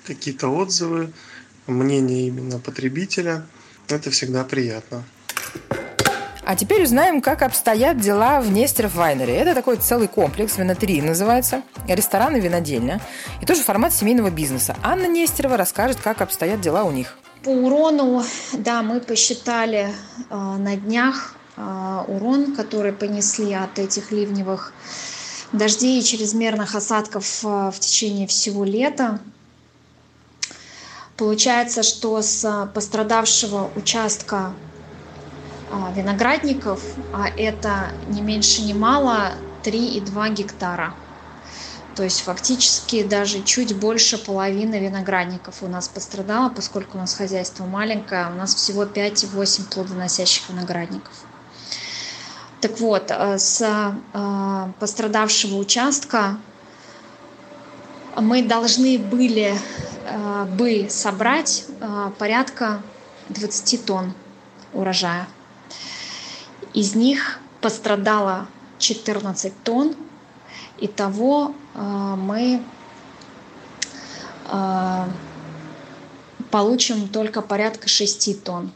какие-то 0.07 0.49
отзывы, 0.49 1.13
мнение 1.67 2.29
именно 2.29 2.59
потребителя. 2.59 3.47
Это 3.89 4.11
всегда 4.11 4.45
приятно. 4.45 5.05
А 6.47 6.57
теперь 6.57 6.83
узнаем, 6.83 7.23
как 7.23 7.41
обстоят 7.41 7.99
дела 7.99 8.41
в 8.41 8.51
Нестеров 8.51 8.95
Вайнере. 8.95 9.35
Это 9.35 9.55
такой 9.55 9.77
целый 9.77 10.09
комплекс, 10.09 10.59
винотерии 10.59 11.01
называется, 11.01 11.63
ресторан 11.89 12.37
и 12.37 12.41
винодельня. 12.41 13.01
И 13.41 13.47
тоже 13.47 13.63
формат 13.63 13.95
семейного 13.95 14.31
бизнеса. 14.31 14.77
Анна 14.83 15.07
Нестерова 15.07 15.57
расскажет, 15.57 15.99
как 16.03 16.21
обстоят 16.21 16.61
дела 16.61 16.85
у 16.85 16.91
них. 16.91 17.17
По 17.43 17.49
урону, 17.49 18.23
да, 18.53 18.83
мы 18.83 19.01
посчитали 19.01 19.89
э, 19.89 20.35
на 20.35 20.77
днях 20.77 21.35
э, 21.57 22.05
урон, 22.09 22.55
который 22.55 22.93
понесли 22.93 23.53
от 23.55 23.79
этих 23.79 24.13
ливневых 24.13 24.75
дождей 25.53 26.01
и 26.01 26.05
чрезмерных 26.05 26.75
осадков 26.75 27.43
э, 27.43 27.71
в 27.71 27.79
течение 27.81 28.27
всего 28.27 28.65
лета. 28.65 29.21
Получается, 31.17 31.83
что 31.83 32.21
с 32.23 32.71
пострадавшего 32.75 33.71
участка 33.77 34.53
а, 35.71 35.93
виноградников, 35.93 36.81
а 37.13 37.29
это 37.29 37.93
не 38.09 38.21
меньше 38.21 38.63
не 38.63 38.75
мало 38.75 39.33
3,2 39.63 40.35
гектара. 40.35 40.95
То 41.95 42.03
есть 42.03 42.23
фактически 42.23 43.05
даже 43.05 43.43
чуть 43.43 43.77
больше 43.77 44.19
половины 44.19 44.81
виноградников 44.81 45.63
у 45.63 45.69
нас 45.69 45.87
пострадало, 45.87 46.49
поскольку 46.49 46.99
у 46.99 47.01
нас 47.01 47.15
хозяйство 47.15 47.65
маленькое, 47.65 48.27
у 48.33 48.35
нас 48.35 48.55
всего 48.55 48.85
5,8 48.85 49.73
плодоносящих 49.73 50.49
виноградников. 50.49 51.13
Так 52.61 52.81
вот, 52.81 53.11
э, 53.11 53.39
с 53.39 53.63
э, 53.63 54.73
пострадавшего 54.81 55.57
участка 55.57 56.39
мы 58.17 58.43
должны 58.43 58.99
были 58.99 59.55
бы 60.15 60.87
собрать 60.91 61.67
порядка 62.19 62.83
20 63.31 63.85
тонн 63.85 64.15
урожая. 64.73 65.27
Из 66.75 66.95
них 66.95 67.39
пострадало 67.61 68.47
14 68.79 69.53
тонн. 69.63 69.95
Итого 70.79 71.55
э, 71.75 71.79
мы 72.19 72.63
э, 74.51 75.09
получим 76.51 77.09
только 77.09 77.41
порядка 77.41 77.89
6 77.89 78.43
тонн. 78.43 78.73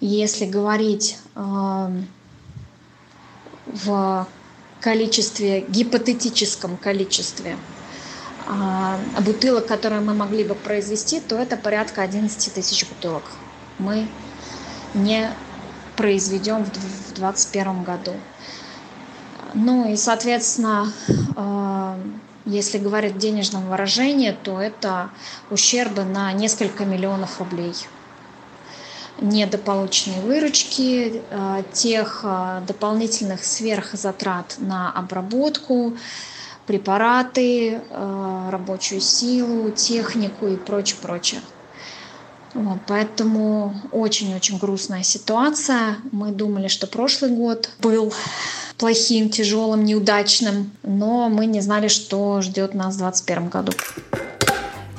Если 0.00 0.44
говорить 0.44 1.18
э, 1.34 2.02
в 3.66 4.28
количестве, 4.80 5.62
гипотетическом 5.62 6.76
количестве 6.76 7.56
бутылок, 9.20 9.66
которые 9.66 10.00
мы 10.00 10.14
могли 10.14 10.44
бы 10.44 10.54
произвести, 10.54 11.20
то 11.20 11.36
это 11.36 11.56
порядка 11.56 12.02
11 12.02 12.52
тысяч 12.52 12.86
бутылок. 12.86 13.24
Мы 13.78 14.06
не 14.92 15.30
произведем 15.96 16.64
в 16.64 16.72
2021 16.72 17.82
году. 17.84 18.12
Ну 19.54 19.88
и, 19.90 19.96
соответственно, 19.96 20.92
э, 21.36 21.96
если 22.44 22.78
говорить 22.78 23.14
в 23.14 23.18
денежном 23.18 23.68
выражении, 23.68 24.32
то 24.42 24.60
это 24.60 25.10
ущербы 25.50 26.04
на 26.04 26.32
несколько 26.32 26.84
миллионов 26.84 27.38
рублей. 27.38 27.74
Недополученные 29.20 30.20
выручки, 30.22 31.22
э, 31.30 31.62
тех 31.72 32.24
дополнительных 32.66 33.44
сверхзатрат 33.44 34.56
на 34.58 34.90
обработку, 34.90 35.96
препараты, 36.66 37.80
рабочую 38.50 39.00
силу, 39.00 39.70
технику 39.70 40.46
и 40.46 40.56
прочее, 40.56 40.98
прочее. 41.02 41.40
Вот, 42.54 42.78
поэтому 42.86 43.74
очень-очень 43.90 44.58
грустная 44.58 45.02
ситуация. 45.02 45.96
Мы 46.12 46.30
думали, 46.30 46.68
что 46.68 46.86
прошлый 46.86 47.32
год 47.32 47.68
был 47.80 48.14
плохим, 48.78 49.28
тяжелым, 49.28 49.84
неудачным, 49.84 50.70
но 50.84 51.28
мы 51.28 51.46
не 51.46 51.60
знали, 51.60 51.88
что 51.88 52.40
ждет 52.42 52.74
нас 52.74 52.94
в 52.94 52.98
2021 52.98 53.48
году. 53.48 53.72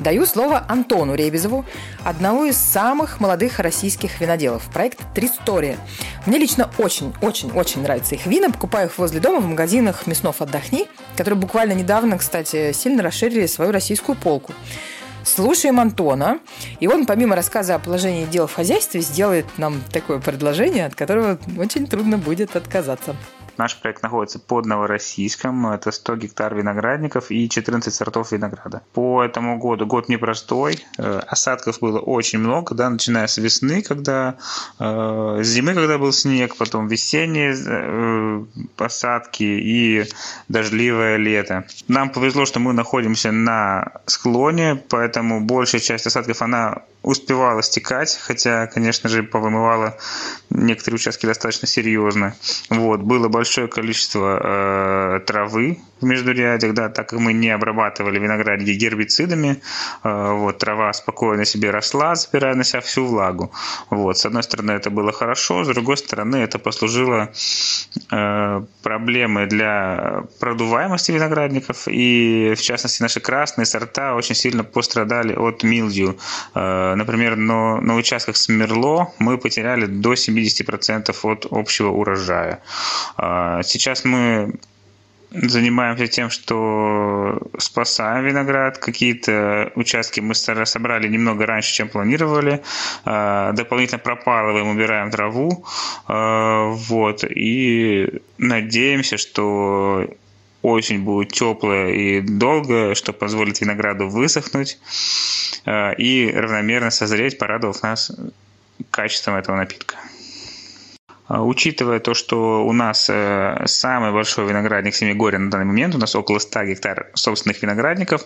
Даю 0.06 0.28
слово 0.28 0.64
Антону 0.68 1.16
Ребезову, 1.16 1.66
одному 2.04 2.46
из 2.46 2.58
самых 2.58 3.20
молодых 3.20 3.58
российских 3.58 4.22
виноделов. 4.22 4.70
Проект 4.72 5.00
«Тристория». 5.16 5.78
Мне 6.28 6.38
лично 6.38 6.70
очень-очень-очень 6.78 7.82
нравятся 7.82 8.14
их 8.14 8.28
вина. 8.28 8.52
Покупаю 8.52 8.88
их 8.88 9.00
возле 9.00 9.20
дома 9.20 9.40
в 9.40 9.48
магазинах 9.48 10.06
«Мяснов 10.06 10.44
отдохни», 10.44 10.86
которые 11.18 11.40
буквально 11.40 11.74
недавно, 11.74 12.20
кстати, 12.20 12.72
сильно 12.72 13.02
расширили 13.02 13.48
свою 13.48 13.72
российскую 13.72 14.16
полку. 14.16 14.54
Слушаем 15.24 15.80
Антона. 15.80 16.38
И 16.80 16.86
он, 16.86 17.08
помимо 17.08 17.36
рассказа 17.36 17.74
о 17.74 17.80
положении 17.80 18.26
дел 18.26 18.46
в 18.46 18.54
хозяйстве, 18.54 19.02
сделает 19.02 19.48
нам 19.58 19.82
такое 19.92 20.20
предложение, 20.20 20.86
от 20.86 20.94
которого 20.94 21.40
очень 21.58 21.88
трудно 21.88 22.20
будет 22.20 22.56
отказаться. 22.56 23.16
Наш 23.58 23.78
проект 23.80 24.04
находится 24.04 24.40
под 24.40 24.66
Новороссийском. 24.66 25.68
Это 25.68 25.92
100 25.92 26.16
гектар 26.18 26.56
виноградников 26.56 27.32
и 27.32 27.50
14 27.50 27.94
сортов 27.94 28.32
винограда. 28.32 28.82
По 28.94 29.24
этому 29.24 29.58
году 29.58 29.86
год 29.86 30.10
непростой. 30.10 30.84
Э, 30.98 31.22
осадков 31.28 31.80
было 31.80 32.00
очень 32.00 32.40
много, 32.40 32.76
да, 32.76 32.90
начиная 32.90 33.28
с 33.28 33.38
весны, 33.38 33.82
когда 33.82 34.36
э, 34.80 35.40
с 35.44 35.48
зимы, 35.48 35.74
когда 35.74 35.98
был 35.98 36.12
снег, 36.12 36.56
потом 36.56 36.88
весенние 36.88 37.56
э, 37.56 38.46
посадки 38.76 39.44
и 39.44 40.06
дождливое 40.48 41.18
лето. 41.18 41.66
Нам 41.88 42.10
повезло, 42.10 42.46
что 42.46 42.60
мы 42.60 42.74
находимся 42.74 43.32
на 43.32 43.92
склоне, 44.06 44.82
поэтому 44.90 45.42
большая 45.42 45.82
часть 45.82 46.08
осадков 46.08 46.42
она 46.42 46.84
успевала 47.06 47.62
стекать, 47.62 48.18
хотя, 48.20 48.66
конечно 48.66 49.10
же, 49.10 49.22
повымывала 49.22 49.96
некоторые 50.50 50.96
участки 50.96 51.28
достаточно 51.28 51.68
серьезно. 51.68 52.36
Вот, 52.70 53.02
было 53.02 53.28
большое 53.28 53.45
количество 53.68 54.40
э, 55.18 55.20
травы 55.26 55.80
в 56.02 56.06
междурядях, 56.06 56.74
да, 56.74 56.90
так 56.90 57.10
как 57.10 57.20
мы 57.20 57.34
не 57.34 57.50
обрабатывали 57.50 58.20
виноградники 58.20 58.78
гербицидами, 58.78 59.62
э, 60.04 60.32
вот, 60.34 60.58
трава 60.58 60.94
спокойно 60.94 61.46
себе 61.46 61.72
росла, 61.72 62.16
забирая 62.16 62.56
на 62.56 62.64
себя 62.64 62.82
всю 62.82 63.06
влагу. 63.06 63.52
Вот, 63.90 64.18
с 64.18 64.26
одной 64.26 64.44
стороны, 64.44 64.72
это 64.72 64.90
было 64.90 65.12
хорошо, 65.12 65.64
с 65.64 65.68
другой 65.68 65.98
стороны, 65.98 66.38
это 66.38 66.60
послужило 66.60 67.32
э, 68.12 68.62
проблемой 68.84 69.48
для 69.48 70.24
продуваемости 70.40 71.12
виноградников, 71.12 71.88
и, 71.88 72.54
в 72.58 72.62
частности, 72.62 73.02
наши 73.02 73.20
красные 73.20 73.66
сорта 73.66 74.16
очень 74.16 74.36
сильно 74.36 74.64
пострадали 74.64 75.34
от 75.34 75.64
милдью. 75.64 76.18
Э, 76.54 76.96
например, 76.96 77.36
на, 77.36 77.80
на 77.82 77.96
участках 77.96 78.36
с 78.36 78.50
Мерло 78.50 79.14
мы 79.20 79.38
потеряли 79.38 79.86
до 79.86 80.14
70% 80.14 81.16
от 81.24 81.48
общего 81.52 81.90
урожая. 81.90 82.62
Э, 83.36 83.62
сейчас 83.64 84.06
мы 84.06 84.54
занимаемся 85.32 86.08
тем, 86.08 86.30
что 86.30 87.42
спасаем 87.58 88.26
виноград. 88.26 88.78
Какие-то 88.78 89.72
участки 89.76 90.20
мы 90.20 90.34
собрали 90.36 91.08
немного 91.08 91.46
раньше, 91.46 91.74
чем 91.74 91.90
планировали. 91.90 92.62
А, 93.04 93.52
дополнительно 93.52 94.00
пропалываем, 94.00 94.68
убираем 94.68 95.12
траву. 95.12 95.66
А, 96.08 96.70
вот. 96.70 97.24
И 97.24 98.22
надеемся, 98.38 99.18
что 99.18 100.08
осень 100.62 101.04
будет 101.04 101.32
теплая 101.32 101.92
и 101.92 102.22
долгая, 102.22 102.96
что 102.96 103.14
позволит 103.14 103.62
винограду 103.62 104.08
высохнуть 104.08 104.80
а, 105.66 105.92
и 105.92 106.32
равномерно 106.32 106.92
созреть, 106.92 107.38
порадовав 107.38 107.84
нас 107.84 108.12
качеством 108.90 109.36
этого 109.36 109.56
напитка. 109.58 109.96
А, 111.28 111.44
учитывая 111.44 112.00
то, 112.00 112.14
что 112.14 112.66
у 112.66 112.72
нас 112.72 113.10
э, 113.10 113.64
самый 113.66 114.12
большой 114.12 114.48
виноградник 114.48 114.94
Семигорья 114.94 115.40
на 115.40 115.50
данный 115.50 115.66
момент, 115.66 115.96
у 115.96 115.98
нас 115.98 116.16
около 116.16 116.40
100 116.40 116.66
гектар 116.66 117.10
собственных 117.16 117.62
виноградников 117.62 118.22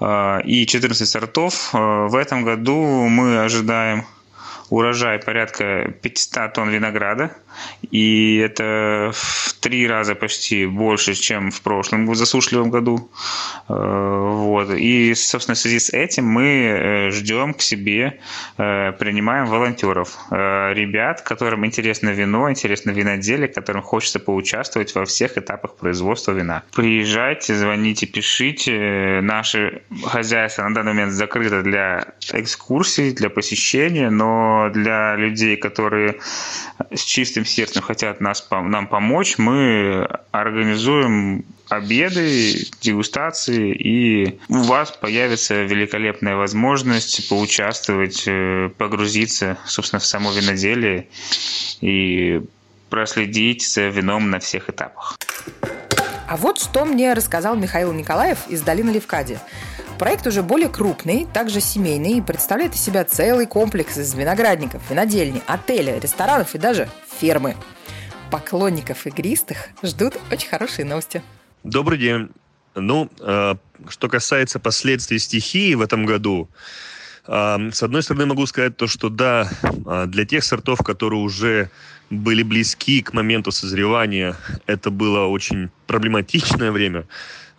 э, 0.00 0.42
и 0.44 0.66
14 0.66 1.08
сортов, 1.08 1.70
э, 1.72 1.78
в 1.78 2.16
этом 2.16 2.44
году 2.44 3.06
мы 3.08 3.44
ожидаем 3.44 4.04
урожай 4.72 5.18
порядка 5.18 5.92
500 6.00 6.54
тонн 6.54 6.70
винограда, 6.70 7.30
и 7.90 8.38
это 8.38 9.10
в 9.12 9.54
три 9.60 9.86
раза 9.86 10.14
почти 10.14 10.66
больше, 10.66 11.14
чем 11.14 11.50
в 11.50 11.60
прошлом 11.60 12.14
засушливом 12.14 12.70
году. 12.70 13.10
Э, 13.68 13.74
вот. 13.74 14.70
И, 14.70 15.14
собственно, 15.14 15.54
в 15.54 15.58
связи 15.58 15.78
с 15.78 15.90
этим 15.90 16.24
мы 16.24 16.44
э, 16.44 17.10
ждем 17.10 17.52
к 17.52 17.60
себе, 17.60 18.18
э, 18.58 18.92
принимаем 18.92 19.46
волонтеров, 19.46 20.16
ребят, 20.30 21.20
которым 21.22 21.66
интересно 21.66 22.10
вино, 22.10 22.50
интересно 22.50 22.90
виноделие, 22.90 23.48
которым 23.48 23.82
хочется 23.82 24.18
поучаствовать 24.18 24.94
во 24.94 25.04
всех 25.04 25.36
этапах 25.36 25.76
производства 25.76 26.32
вина. 26.32 26.62
Приезжайте, 26.74 27.54
звоните, 27.54 28.06
пишите. 28.06 29.20
Наше 29.22 29.82
хозяйство 30.04 30.62
на 30.62 30.74
данный 30.74 30.92
момент 30.92 31.12
закрыто 31.12 31.62
для 31.62 32.06
экскурсий, 32.32 33.12
для 33.12 33.28
посещения, 33.28 34.10
но 34.10 34.61
для 34.70 35.16
людей, 35.16 35.56
которые 35.56 36.18
с 36.90 37.02
чистым 37.02 37.44
сердцем 37.44 37.82
хотят 37.82 38.20
нас, 38.20 38.46
нам 38.50 38.86
помочь, 38.86 39.38
мы 39.38 40.08
организуем 40.30 41.44
обеды, 41.68 42.66
дегустации, 42.80 43.72
и 43.72 44.38
у 44.48 44.62
вас 44.62 44.90
появится 44.92 45.62
великолепная 45.62 46.36
возможность 46.36 47.28
поучаствовать, 47.28 48.24
э, 48.26 48.70
погрузиться, 48.76 49.58
собственно, 49.64 50.00
в 50.00 50.06
само 50.06 50.32
виноделие 50.32 51.08
и 51.80 52.42
проследить 52.90 53.66
за 53.66 53.88
вином 53.88 54.30
на 54.30 54.38
всех 54.38 54.68
этапах. 54.68 55.16
А 56.28 56.36
вот 56.36 56.58
что 56.58 56.84
мне 56.84 57.12
рассказал 57.14 57.56
Михаил 57.56 57.92
Николаев 57.92 58.38
из 58.48 58.62
долины 58.62 58.90
Левкади. 58.90 59.38
Проект 60.02 60.26
уже 60.26 60.42
более 60.42 60.68
крупный, 60.68 61.28
также 61.32 61.60
семейный 61.60 62.18
и 62.18 62.20
представляет 62.20 62.74
из 62.74 62.80
себя 62.80 63.04
целый 63.04 63.46
комплекс 63.46 63.96
из 63.96 64.12
виноградников, 64.14 64.82
винодельни, 64.90 65.40
отеля, 65.46 65.96
ресторанов 66.00 66.56
и 66.56 66.58
даже 66.58 66.88
фермы. 67.20 67.54
Поклонников 68.28 69.06
игристых 69.06 69.68
ждут 69.80 70.18
очень 70.32 70.48
хорошие 70.48 70.86
новости. 70.86 71.22
Добрый 71.62 71.98
день. 71.98 72.30
Ну, 72.74 73.10
э, 73.20 73.54
что 73.88 74.08
касается 74.08 74.58
последствий 74.58 75.20
стихии 75.20 75.74
в 75.74 75.80
этом 75.80 76.04
году, 76.04 76.48
э, 77.28 77.70
с 77.72 77.80
одной 77.84 78.02
стороны 78.02 78.26
могу 78.26 78.44
сказать 78.46 78.76
то, 78.76 78.88
что 78.88 79.08
да, 79.08 79.48
э, 79.62 80.06
для 80.08 80.24
тех 80.24 80.42
сортов, 80.42 80.80
которые 80.80 81.20
уже 81.20 81.70
были 82.10 82.42
близки 82.42 83.02
к 83.02 83.12
моменту 83.12 83.52
созревания, 83.52 84.34
это 84.66 84.90
было 84.90 85.26
очень 85.26 85.70
проблематичное 85.86 86.72
время. 86.72 87.06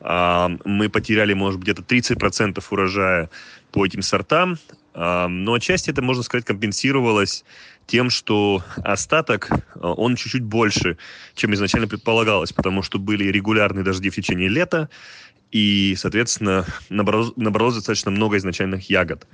Мы 0.04 0.90
потеряли, 0.90 1.34
может, 1.34 1.62
где-то 1.62 1.82
30% 1.82 2.64
урожая 2.70 3.30
по 3.72 3.86
этим 3.86 4.02
сортам, 4.02 4.58
но 4.94 5.54
отчасти 5.54 5.90
это, 5.90 6.02
можно 6.02 6.24
сказать, 6.24 6.46
компенсировалось 6.46 7.46
тем, 7.88 8.10
что 8.10 8.64
остаток, 8.78 9.50
э, 9.52 9.56
он 9.82 10.16
чуть-чуть 10.16 10.44
больше, 10.44 10.98
чем 11.36 11.54
изначально 11.54 11.88
предполагалось, 11.88 12.54
потому 12.54 12.82
что 12.82 13.00
были 13.00 13.26
регулярные 13.26 13.84
дожди 13.84 14.10
в 14.10 14.16
течение 14.16 14.50
лета, 14.50 14.90
и, 15.52 15.96
соответственно, 15.98 16.66
набралось, 16.90 17.34
набралось 17.36 17.76
достаточно 17.76 18.12
много 18.12 18.38
изначальных 18.38 18.90
ягод. 18.90 19.28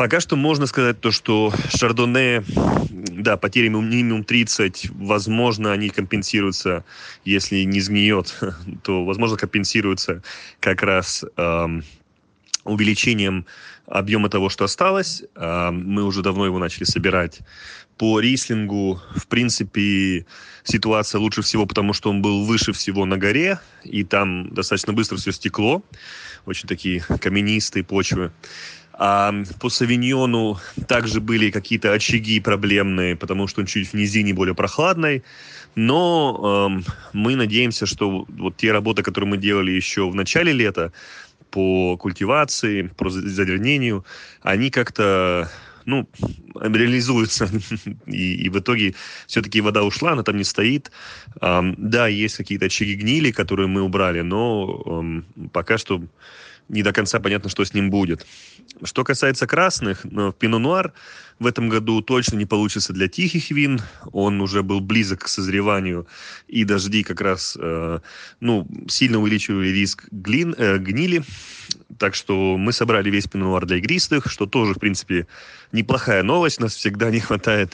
Пока 0.00 0.18
что 0.18 0.34
можно 0.34 0.64
сказать 0.64 0.98
то, 0.98 1.10
что 1.10 1.52
шардоне, 1.76 2.42
да, 2.88 3.36
потери 3.36 3.68
минимум 3.68 4.24
30, 4.24 4.92
возможно, 4.94 5.72
они 5.72 5.90
компенсируются, 5.90 6.86
если 7.26 7.64
не 7.64 7.82
сгниет, 7.82 8.34
то, 8.82 9.04
возможно, 9.04 9.36
компенсируются 9.36 10.22
как 10.58 10.82
раз 10.82 11.22
эм, 11.36 11.84
увеличением 12.64 13.44
объема 13.84 14.30
того, 14.30 14.48
что 14.48 14.64
осталось. 14.64 15.22
А, 15.34 15.70
мы 15.70 16.02
уже 16.04 16.22
давно 16.22 16.46
его 16.46 16.58
начали 16.58 16.84
собирать. 16.84 17.40
По 17.98 18.20
рислингу, 18.20 19.02
в 19.14 19.26
принципе, 19.26 20.24
ситуация 20.64 21.18
лучше 21.18 21.42
всего, 21.42 21.66
потому 21.66 21.92
что 21.92 22.08
он 22.08 22.22
был 22.22 22.46
выше 22.46 22.72
всего 22.72 23.04
на 23.04 23.18
горе, 23.18 23.60
и 23.84 24.04
там 24.04 24.48
достаточно 24.54 24.94
быстро 24.94 25.18
все 25.18 25.30
стекло. 25.30 25.82
Очень 26.46 26.68
такие 26.68 27.00
каменистые 27.20 27.84
почвы. 27.84 28.32
А 29.02 29.32
по 29.58 29.70
савиньону 29.70 30.58
также 30.86 31.22
были 31.22 31.50
какие-то 31.50 31.94
очаги 31.94 32.38
проблемные, 32.38 33.16
потому 33.16 33.46
что 33.46 33.62
он 33.62 33.66
чуть 33.66 33.88
в 33.88 33.94
низине 33.94 34.34
более 34.34 34.54
прохладный. 34.54 35.24
Но 35.74 36.68
эм, 36.68 36.84
мы 37.14 37.34
надеемся, 37.34 37.86
что 37.86 38.26
вот 38.28 38.58
те 38.58 38.72
работы, 38.72 39.02
которые 39.02 39.30
мы 39.30 39.38
делали 39.38 39.70
еще 39.70 40.10
в 40.10 40.14
начале 40.14 40.52
лета, 40.52 40.92
по 41.50 41.96
культивации, 41.96 42.90
по 42.98 43.08
задернению, 43.08 44.04
они 44.42 44.68
как-то 44.70 45.50
ну, 45.86 46.06
реализуются. 46.60 47.48
и, 48.06 48.34
и 48.34 48.48
в 48.50 48.58
итоге 48.58 48.94
все-таки 49.26 49.62
вода 49.62 49.82
ушла, 49.82 50.12
она 50.12 50.24
там 50.24 50.36
не 50.36 50.44
стоит. 50.44 50.90
Um, 51.40 51.74
да, 51.78 52.06
есть 52.06 52.36
какие-то 52.36 52.66
очаги 52.66 52.96
гнили, 52.96 53.30
которые 53.30 53.66
мы 53.66 53.80
убрали, 53.80 54.20
но 54.20 54.82
um, 54.84 55.24
пока 55.48 55.78
что 55.78 56.02
не 56.70 56.82
до 56.82 56.92
конца 56.92 57.18
понятно, 57.20 57.50
что 57.50 57.64
с 57.64 57.74
ним 57.74 57.90
будет. 57.90 58.26
Что 58.84 59.04
касается 59.04 59.46
красных, 59.46 60.04
в 60.04 60.32
Пино-Нуар 60.32 60.92
в 61.40 61.46
этом 61.46 61.68
году 61.68 62.00
точно 62.00 62.36
не 62.36 62.46
получится 62.46 62.92
для 62.92 63.08
тихих 63.08 63.50
вин. 63.50 63.80
Он 64.12 64.40
уже 64.40 64.62
был 64.62 64.80
близок 64.80 65.24
к 65.24 65.28
созреванию, 65.28 66.06
и 66.48 66.64
дожди 66.64 67.02
как 67.02 67.20
раз 67.20 67.58
э, 67.60 67.98
ну, 68.40 68.68
сильно 68.88 69.18
увеличивали 69.18 69.68
риск 69.68 70.06
глин, 70.10 70.54
э, 70.56 70.78
гнили. 70.78 71.22
Так 71.98 72.14
что 72.14 72.56
мы 72.56 72.72
собрали 72.72 73.10
весь 73.10 73.26
пинуар 73.26 73.66
для 73.66 73.78
игристых, 73.78 74.30
что 74.30 74.46
тоже, 74.46 74.74
в 74.74 74.78
принципе, 74.78 75.26
неплохая 75.72 76.22
новость. 76.22 76.60
Нас 76.60 76.74
всегда 76.74 77.10
не 77.10 77.20
хватает 77.20 77.72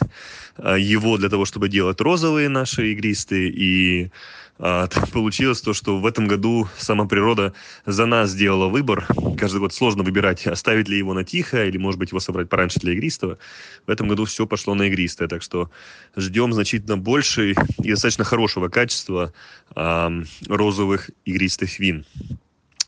э, 0.56 0.76
его 0.80 1.18
для 1.18 1.28
того, 1.28 1.44
чтобы 1.44 1.68
делать 1.68 2.00
розовые 2.00 2.48
наши 2.48 2.92
игристые. 2.92 3.50
И 3.50 4.10
а, 4.58 4.88
получилось 5.12 5.60
то, 5.60 5.72
что 5.74 5.98
в 5.98 6.06
этом 6.06 6.26
году 6.26 6.68
сама 6.78 7.06
природа 7.06 7.52
за 7.84 8.06
нас 8.06 8.30
сделала 8.30 8.68
выбор. 8.68 9.06
Каждый 9.38 9.60
год 9.60 9.74
сложно 9.74 10.02
выбирать, 10.02 10.46
оставить 10.46 10.88
ли 10.88 10.98
его 10.98 11.14
на 11.14 11.24
тихо 11.24 11.64
или, 11.64 11.76
может 11.76 11.98
быть, 11.98 12.10
его 12.10 12.20
собрать 12.20 12.48
пораньше 12.48 12.80
для 12.80 12.92
игристого. 12.92 13.38
В 13.86 13.90
этом 13.90 14.08
году 14.08 14.24
все 14.24 14.46
пошло 14.46 14.74
на 14.74 14.84
игристое, 14.84 15.28
так 15.28 15.42
что 15.42 15.70
ждем 16.16 16.52
значительно 16.52 16.96
больше 16.96 17.52
и 17.52 17.90
достаточно 17.90 18.24
хорошего 18.24 18.68
качества 18.68 19.32
а, 19.74 20.12
розовых 20.48 21.10
игристых 21.24 21.78
вин. 21.78 22.06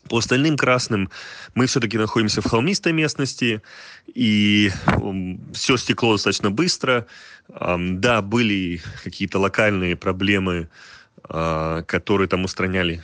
По 0.08 0.18
остальным 0.18 0.56
красным 0.56 1.10
мы 1.54 1.66
все-таки 1.66 1.98
находимся 1.98 2.40
в 2.40 2.46
холмистой 2.46 2.92
местности, 2.92 3.62
и 4.06 4.70
все 5.52 5.76
стекло 5.76 6.12
достаточно 6.12 6.50
быстро. 6.50 7.06
Да, 7.48 8.22
были 8.22 8.80
какие-то 9.04 9.38
локальные 9.38 9.96
проблемы 9.96 10.68
которые 11.28 12.26
там 12.26 12.44
устраняли 12.44 13.02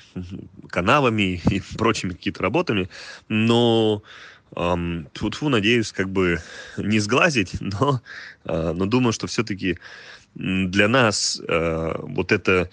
канавами 0.71 1.43
и 1.51 1.61
прочими 1.77 2.13
какими-то 2.13 2.43
работами, 2.43 2.89
но 3.29 4.03
тьфу 4.55 5.49
надеюсь, 5.49 5.93
как 5.93 6.09
бы 6.11 6.41
не 6.77 7.01
сглазить, 7.01 7.55
но, 7.61 8.01
uh, 8.45 8.73
но 8.73 8.87
думаю, 8.87 9.13
что 9.13 9.27
все-таки 9.27 9.79
для 10.35 10.89
нас 10.89 11.41
uh, 11.47 12.01
вот 12.03 12.33
это, 12.33 12.71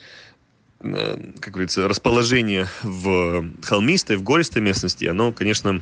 uh, 0.80 1.40
как 1.40 1.54
говорится, 1.54 1.88
расположение 1.88 2.68
в 2.84 3.46
холмистой, 3.64 4.18
в 4.18 4.24
гористой 4.24 4.62
местности, 4.62 5.06
оно, 5.06 5.32
конечно, 5.32 5.82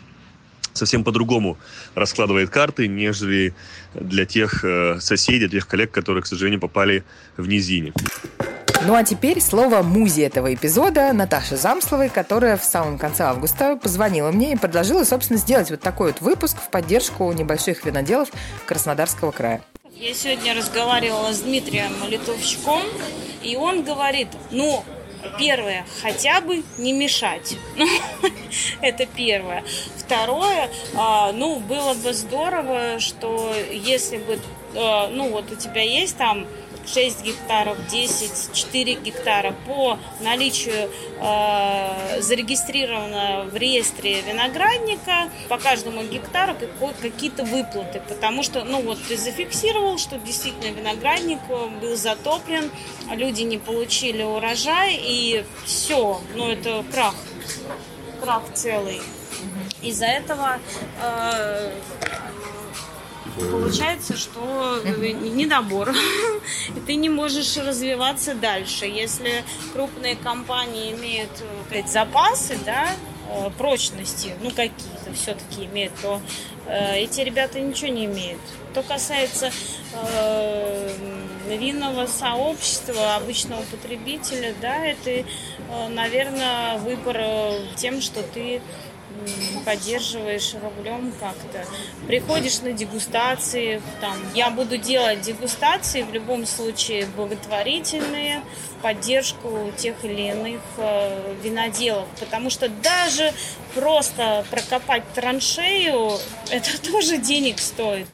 совсем 0.73 1.03
по-другому 1.03 1.58
раскладывает 1.95 2.49
карты, 2.49 2.88
нежели 2.88 3.53
для 3.95 4.25
тех 4.25 4.63
соседей, 4.99 5.49
тех 5.49 5.67
коллег, 5.67 5.91
которые, 5.91 6.21
к 6.23 6.27
сожалению, 6.27 6.62
попали 6.62 7.03
в 7.38 7.47
низине. 7.47 7.91
Ну 8.85 8.95
а 8.95 9.03
теперь 9.03 9.41
слово 9.41 9.81
музе 9.81 10.23
этого 10.23 10.53
эпизода 10.53 11.11
Наташи 11.11 11.57
Замсловой, 11.57 12.07
которая 12.09 12.55
в 12.55 12.63
самом 12.63 12.97
конце 12.97 13.23
августа 13.23 13.75
позвонила 13.75 14.31
мне 14.31 14.53
и 14.53 14.55
предложила, 14.55 15.03
собственно, 15.03 15.37
сделать 15.37 15.69
вот 15.69 15.81
такой 15.81 16.13
вот 16.13 16.21
выпуск 16.21 16.57
в 16.61 16.69
поддержку 16.69 17.29
небольших 17.33 17.83
виноделов 17.83 18.29
Краснодарского 18.65 19.31
края. 19.31 19.61
Я 19.95 20.13
сегодня 20.13 20.55
разговаривала 20.55 21.33
с 21.33 21.41
Дмитрием 21.41 21.91
Литовчуком, 22.07 22.81
и 23.43 23.57
он 23.57 23.83
говорит, 23.83 24.29
ну, 24.49 24.83
Первое, 25.37 25.85
хотя 26.01 26.39
бы 26.41 26.63
не 26.77 26.93
мешать. 26.93 27.57
Ну, 27.75 27.87
это 28.81 29.05
первое. 29.05 29.63
Второе, 29.97 30.69
а, 30.95 31.31
ну, 31.33 31.59
было 31.59 31.93
бы 31.93 32.13
здорово, 32.13 32.99
что 32.99 33.53
если 33.71 34.17
бы, 34.17 34.39
а, 34.75 35.09
ну, 35.09 35.29
вот 35.29 35.51
у 35.51 35.55
тебя 35.55 35.81
есть 35.81 36.17
там 36.17 36.47
6 36.85 37.23
гектаров, 37.23 37.77
10, 37.89 38.53
4 38.53 38.93
гектара. 38.95 39.55
По 39.65 39.97
наличию 40.21 40.89
э, 41.19 42.21
зарегистрированного 42.21 43.45
в 43.45 43.55
реестре 43.55 44.21
виноградника 44.21 45.29
по 45.47 45.57
каждому 45.57 46.03
гектару 46.03 46.55
какие-то 47.01 47.43
выплаты, 47.43 48.01
потому 48.07 48.43
что, 48.43 48.63
ну 48.63 48.81
вот 48.81 48.97
ты 49.07 49.17
зафиксировал, 49.17 49.97
что 49.97 50.17
действительно 50.17 50.71
виноградник 50.71 51.39
был 51.81 51.95
затоплен, 51.95 52.71
люди 53.11 53.41
не 53.43 53.57
получили 53.57 54.23
урожай 54.23 54.99
и 55.01 55.43
все, 55.65 56.21
ну 56.35 56.49
это 56.49 56.83
крах, 56.91 57.15
крах 58.21 58.43
целый. 58.53 59.01
Из-за 59.81 60.05
этого 60.07 60.59
э, 61.01 61.71
получается, 63.35 64.17
что 64.17 64.81
недобор. 64.85 65.93
И 66.75 66.79
ты 66.85 66.95
не 66.95 67.09
можешь 67.09 67.57
развиваться 67.57 68.35
дальше. 68.35 68.85
Если 68.85 69.43
крупные 69.73 70.15
компании 70.15 70.93
имеют 70.93 71.31
сказать, 71.67 71.89
запасы, 71.89 72.57
да, 72.65 72.89
э, 73.29 73.49
прочности, 73.57 74.33
ну 74.41 74.49
какие-то 74.49 75.13
все-таки 75.13 75.65
имеют, 75.65 75.93
то 76.01 76.21
э, 76.65 76.97
эти 76.97 77.21
ребята 77.21 77.59
ничего 77.59 77.91
не 77.91 78.05
имеют. 78.05 78.41
Что 78.71 78.83
касается 78.83 79.51
э, 79.93 80.89
винного 81.57 82.05
сообщества, 82.05 83.15
обычного 83.15 83.63
потребителя, 83.63 84.53
да, 84.61 84.85
это, 84.85 85.09
э, 85.09 85.23
наверное, 85.89 86.77
выбор 86.77 87.17
э, 87.19 87.61
тем, 87.75 88.01
что 88.01 88.21
ты 88.21 88.61
поддерживаешь 89.65 90.53
рублем 90.61 91.13
как-то. 91.19 91.65
Приходишь 92.07 92.61
на 92.61 92.71
дегустации, 92.71 93.81
там, 94.01 94.15
я 94.33 94.49
буду 94.49 94.77
делать 94.77 95.21
дегустации 95.21 96.03
в 96.03 96.13
любом 96.13 96.45
случае 96.45 97.05
благотворительные, 97.05 98.41
в 98.77 98.81
поддержку 98.81 99.71
тех 99.77 100.03
или 100.03 100.29
иных 100.29 100.61
э, 100.77 101.35
виноделов, 101.43 102.07
потому 102.19 102.49
что 102.49 102.69
даже 102.69 103.33
просто 103.75 104.45
прокопать 104.49 105.03
траншею, 105.13 106.11
это 106.49 106.81
тоже 106.91 107.17
денег 107.17 107.59
стоит. 107.59 108.07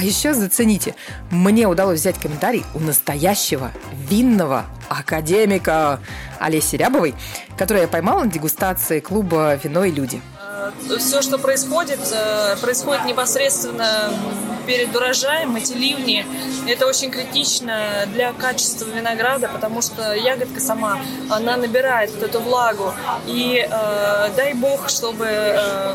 А 0.00 0.02
еще 0.02 0.32
зацените, 0.32 0.94
мне 1.30 1.68
удалось 1.68 2.00
взять 2.00 2.18
комментарий 2.18 2.64
у 2.74 2.78
настоящего 2.78 3.70
винного 3.92 4.64
академика 4.88 6.00
Олеси 6.38 6.76
Рябовой, 6.76 7.14
которую 7.58 7.82
я 7.82 7.88
поймала 7.88 8.24
на 8.24 8.30
дегустации 8.30 9.00
клуба 9.00 9.56
«Вино 9.62 9.84
и 9.84 9.90
люди». 9.90 10.22
Все, 10.98 11.20
что 11.20 11.36
происходит, 11.36 12.00
э, 12.12 12.56
происходит 12.62 13.04
непосредственно 13.04 14.10
перед 14.66 14.94
урожаем, 14.96 15.54
эти 15.56 15.74
ливни, 15.74 16.24
это 16.66 16.86
очень 16.86 17.10
критично 17.10 18.06
для 18.06 18.32
качества 18.32 18.86
винограда, 18.86 19.50
потому 19.52 19.82
что 19.82 20.14
ягодка 20.14 20.60
сама, 20.60 20.98
она 21.28 21.58
набирает 21.58 22.10
вот 22.12 22.22
эту 22.22 22.40
влагу. 22.40 22.94
И 23.26 23.66
э, 23.70 24.30
дай 24.34 24.54
бог, 24.54 24.88
чтобы 24.88 25.26
э, 25.26 25.94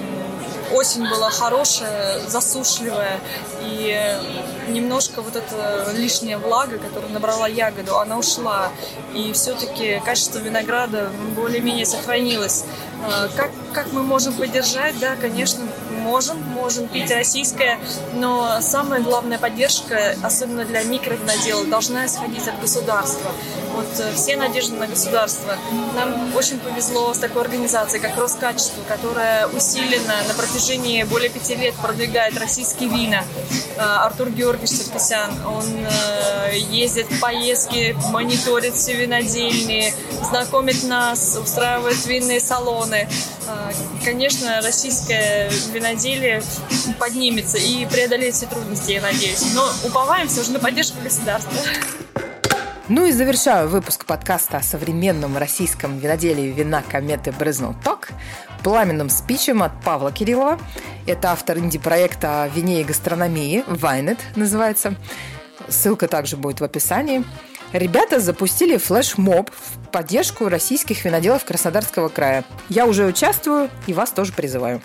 осень 0.73 1.07
была 1.09 1.29
хорошая, 1.29 2.19
засушливая, 2.27 3.19
и 3.61 4.17
немножко 4.67 5.21
вот 5.21 5.35
эта 5.35 5.91
лишняя 5.93 6.37
влага, 6.37 6.77
которая 6.77 7.11
набрала 7.11 7.47
ягоду, 7.47 7.97
она 7.97 8.17
ушла. 8.17 8.69
И 9.13 9.31
все-таки 9.33 10.01
качество 10.05 10.39
винограда 10.39 11.09
более-менее 11.35 11.85
сохранилось. 11.85 12.63
А, 13.03 13.27
как, 13.35 13.51
как 13.73 13.91
мы 13.93 14.03
можем 14.03 14.33
поддержать? 14.33 14.97
Да, 14.99 15.15
конечно, 15.15 15.63
можем, 16.05 16.41
можем 16.41 16.87
пить 16.87 17.11
российское, 17.11 17.79
но 18.13 18.59
самая 18.61 19.01
главная 19.01 19.39
поддержка, 19.39 20.15
особенно 20.23 20.65
для 20.65 20.83
микровиноделов, 20.83 21.69
должна 21.69 22.05
исходить 22.05 22.47
от 22.47 22.59
государства. 22.59 23.31
Вот 23.75 23.87
э, 23.99 24.13
все 24.15 24.37
надежды 24.37 24.75
на 24.75 24.87
государство. 24.87 25.57
Нам 25.95 26.33
очень 26.35 26.59
повезло 26.59 27.13
с 27.13 27.17
такой 27.17 27.41
организацией, 27.41 28.01
как 28.01 28.17
Роскачество, 28.17 28.81
которая 28.87 29.47
усиленно 29.47 30.15
на 30.27 30.33
протяжении 30.33 31.03
более 31.03 31.29
пяти 31.29 31.55
лет 31.55 31.75
продвигает 31.75 32.37
российские 32.39 32.89
вина. 32.89 33.23
А, 33.77 34.05
Артур 34.05 34.29
Георгиевич 34.29 34.69
Саркисян, 34.69 35.29
он 35.45 35.65
э, 35.65 36.57
ездит 36.71 37.11
в 37.11 37.19
поездки, 37.19 37.97
мониторит 38.11 38.75
все 38.75 38.93
винодельни, 38.93 39.93
знакомит 40.23 40.83
нас, 40.83 41.37
устраивает 41.37 42.05
винные 42.05 42.39
салоны. 42.39 43.09
Конечно, 44.03 44.61
российское 44.61 45.51
виноделие 45.71 46.41
поднимется 46.99 47.57
и 47.57 47.85
преодолеет 47.85 48.35
все 48.35 48.47
трудности, 48.47 48.93
я 48.93 49.01
надеюсь. 49.01 49.53
Но 49.53 49.69
уповаем 49.83 50.27
все 50.27 50.43
же 50.43 50.51
на 50.51 50.59
поддержку 50.59 50.97
государства. 51.03 51.51
Ну 52.87 53.07
и 53.07 53.11
завершаю 53.11 53.67
выпуск 53.67 54.05
подкаста 54.05 54.57
о 54.57 54.61
современном 54.61 55.37
российском 55.37 55.97
виноделии 55.97 56.51
вина 56.51 56.83
кометы 56.83 57.31
Брызнул 57.31 57.73
Ток 57.83 58.09
пламенным 58.63 59.09
спичем 59.09 59.63
от 59.63 59.71
Павла 59.83 60.11
Кириллова. 60.11 60.59
Это 61.07 61.31
автор 61.31 61.57
инди-проекта 61.57 62.43
о 62.43 62.47
вине 62.47 62.81
и 62.81 62.83
гастрономии, 62.83 63.63
Вайнет 63.65 64.19
называется. 64.35 64.95
Ссылка 65.67 66.07
также 66.07 66.37
будет 66.37 66.61
в 66.61 66.63
описании. 66.63 67.23
Ребята 67.73 68.19
запустили 68.19 68.77
флешмоб 68.77 69.49
в 69.49 69.89
поддержку 69.89 70.47
российских 70.47 71.05
виноделов 71.05 71.43
Краснодарского 71.43 72.09
края. 72.09 72.45
Я 72.69 72.85
уже 72.85 73.05
участвую 73.05 73.71
и 73.87 73.93
вас 73.93 74.11
тоже 74.11 74.31
призываю. 74.31 74.79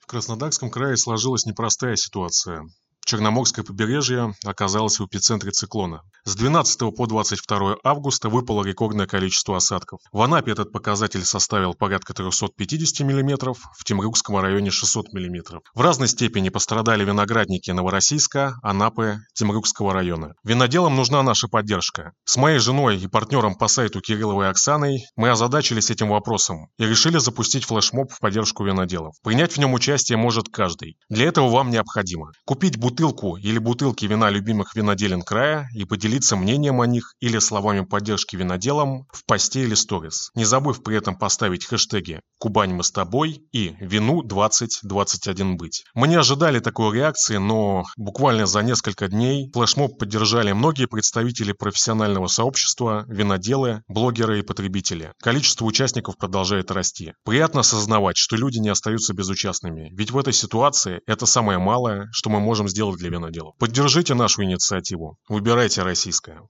В 0.00 0.06
Краснодарском 0.06 0.70
крае 0.70 0.96
сложилась 0.96 1.44
непростая 1.44 1.96
ситуация. 1.96 2.62
Черноморское 3.04 3.64
побережье 3.64 4.34
оказалось 4.44 4.98
в 4.98 5.06
эпицентре 5.06 5.50
циклона. 5.50 6.02
С 6.24 6.36
12 6.36 6.94
по 6.96 7.06
22 7.06 7.76
августа 7.82 8.28
выпало 8.28 8.64
рекордное 8.64 9.06
количество 9.06 9.56
осадков. 9.56 10.00
В 10.12 10.22
Анапе 10.22 10.52
этот 10.52 10.72
показатель 10.72 11.24
составил 11.24 11.74
порядка 11.74 12.14
350 12.14 13.06
мм, 13.06 13.54
в 13.54 13.84
Темрюкском 13.84 14.38
районе 14.38 14.70
600 14.70 15.12
мм. 15.12 15.60
В 15.74 15.80
разной 15.80 16.08
степени 16.08 16.48
пострадали 16.48 17.04
виноградники 17.04 17.70
Новороссийска, 17.72 18.54
Анапы, 18.62 19.18
Темрюкского 19.34 19.92
района. 19.92 20.34
Виноделам 20.44 20.94
нужна 20.94 21.22
наша 21.22 21.48
поддержка. 21.48 22.12
С 22.24 22.36
моей 22.36 22.58
женой 22.58 22.98
и 22.98 23.08
партнером 23.08 23.56
по 23.56 23.66
сайту 23.66 24.00
Кирилловой 24.00 24.48
Оксаной 24.48 25.04
мы 25.16 25.30
озадачились 25.30 25.90
этим 25.90 26.08
вопросом 26.08 26.68
и 26.78 26.86
решили 26.86 27.18
запустить 27.18 27.64
флешмоб 27.64 28.12
в 28.12 28.20
поддержку 28.20 28.64
виноделов. 28.64 29.16
Принять 29.24 29.54
в 29.54 29.58
нем 29.58 29.74
участие 29.74 30.18
может 30.18 30.48
каждый. 30.50 30.96
Для 31.08 31.26
этого 31.26 31.48
вам 31.48 31.70
необходимо 31.70 32.32
купить 32.44 32.76
бутылку 32.92 33.38
или 33.38 33.58
бутылки 33.58 34.04
вина 34.04 34.28
любимых 34.28 34.76
виноделин 34.76 35.22
края 35.22 35.66
и 35.74 35.86
поделиться 35.86 36.36
мнением 36.36 36.82
о 36.82 36.86
них 36.86 37.14
или 37.20 37.38
словами 37.38 37.80
поддержки 37.80 38.36
виноделам 38.36 39.06
в 39.10 39.24
посте 39.24 39.62
или 39.62 39.74
сторис, 39.74 40.30
не 40.34 40.44
забыв 40.44 40.82
при 40.82 40.98
этом 40.98 41.16
поставить 41.16 41.64
хэштеги 41.64 42.20
«Кубань 42.38 42.74
мы 42.74 42.84
с 42.84 42.90
тобой» 42.90 43.46
и 43.50 43.74
«Вину 43.80 44.22
2021 44.22 45.56
быть». 45.56 45.84
Мы 45.94 46.06
не 46.06 46.16
ожидали 46.16 46.58
такой 46.58 46.94
реакции, 46.94 47.38
но 47.38 47.84
буквально 47.96 48.44
за 48.44 48.60
несколько 48.60 49.08
дней 49.08 49.50
флешмоб 49.54 49.98
поддержали 49.98 50.52
многие 50.52 50.86
представители 50.86 51.52
профессионального 51.52 52.26
сообщества, 52.26 53.06
виноделы, 53.08 53.82
блогеры 53.88 54.40
и 54.40 54.42
потребители. 54.42 55.12
Количество 55.22 55.64
участников 55.64 56.18
продолжает 56.18 56.70
расти. 56.70 57.14
Приятно 57.24 57.60
осознавать, 57.60 58.18
что 58.18 58.36
люди 58.36 58.58
не 58.58 58.68
остаются 58.68 59.14
безучастными, 59.14 59.88
ведь 59.94 60.10
в 60.10 60.18
этой 60.18 60.34
ситуации 60.34 61.00
это 61.06 61.24
самое 61.24 61.58
малое, 61.58 62.08
что 62.12 62.28
мы 62.28 62.38
можем 62.38 62.68
сделать 62.68 62.81
сделать 62.82 62.98
для 62.98 63.10
виноделов. 63.10 63.54
Поддержите 63.58 64.14
нашу 64.14 64.42
инициативу. 64.42 65.16
Выбирайте 65.28 65.82
российское. 65.82 66.42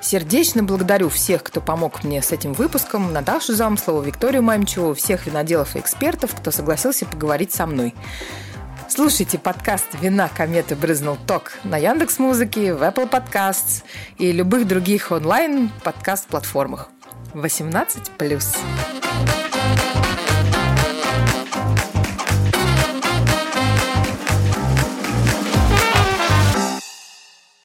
Сердечно 0.00 0.62
благодарю 0.62 1.10
всех, 1.10 1.42
кто 1.42 1.60
помог 1.60 2.02
мне 2.02 2.22
с 2.22 2.32
этим 2.32 2.54
выпуском, 2.54 3.12
Наташу 3.12 3.54
Замслову, 3.54 4.00
Викторию 4.00 4.42
Мамчеву, 4.42 4.94
всех 4.94 5.26
виноделов 5.26 5.76
и 5.76 5.80
экспертов, 5.80 6.34
кто 6.34 6.50
согласился 6.50 7.04
поговорить 7.04 7.52
со 7.52 7.66
мной. 7.66 7.92
Слушайте 8.88 9.38
подкаст 9.38 9.86
«Вина 10.00 10.30
кометы 10.34 10.76
брызнул 10.76 11.18
ток» 11.26 11.52
на 11.64 11.76
Яндекс 11.76 12.18
Музыке, 12.18 12.72
в 12.72 12.82
Apple 12.82 13.10
Podcasts 13.10 13.82
и 14.16 14.32
любых 14.32 14.66
других 14.66 15.10
онлайн 15.10 15.70
подкаст-платформах. 15.82 16.88
18+. 17.34 19.45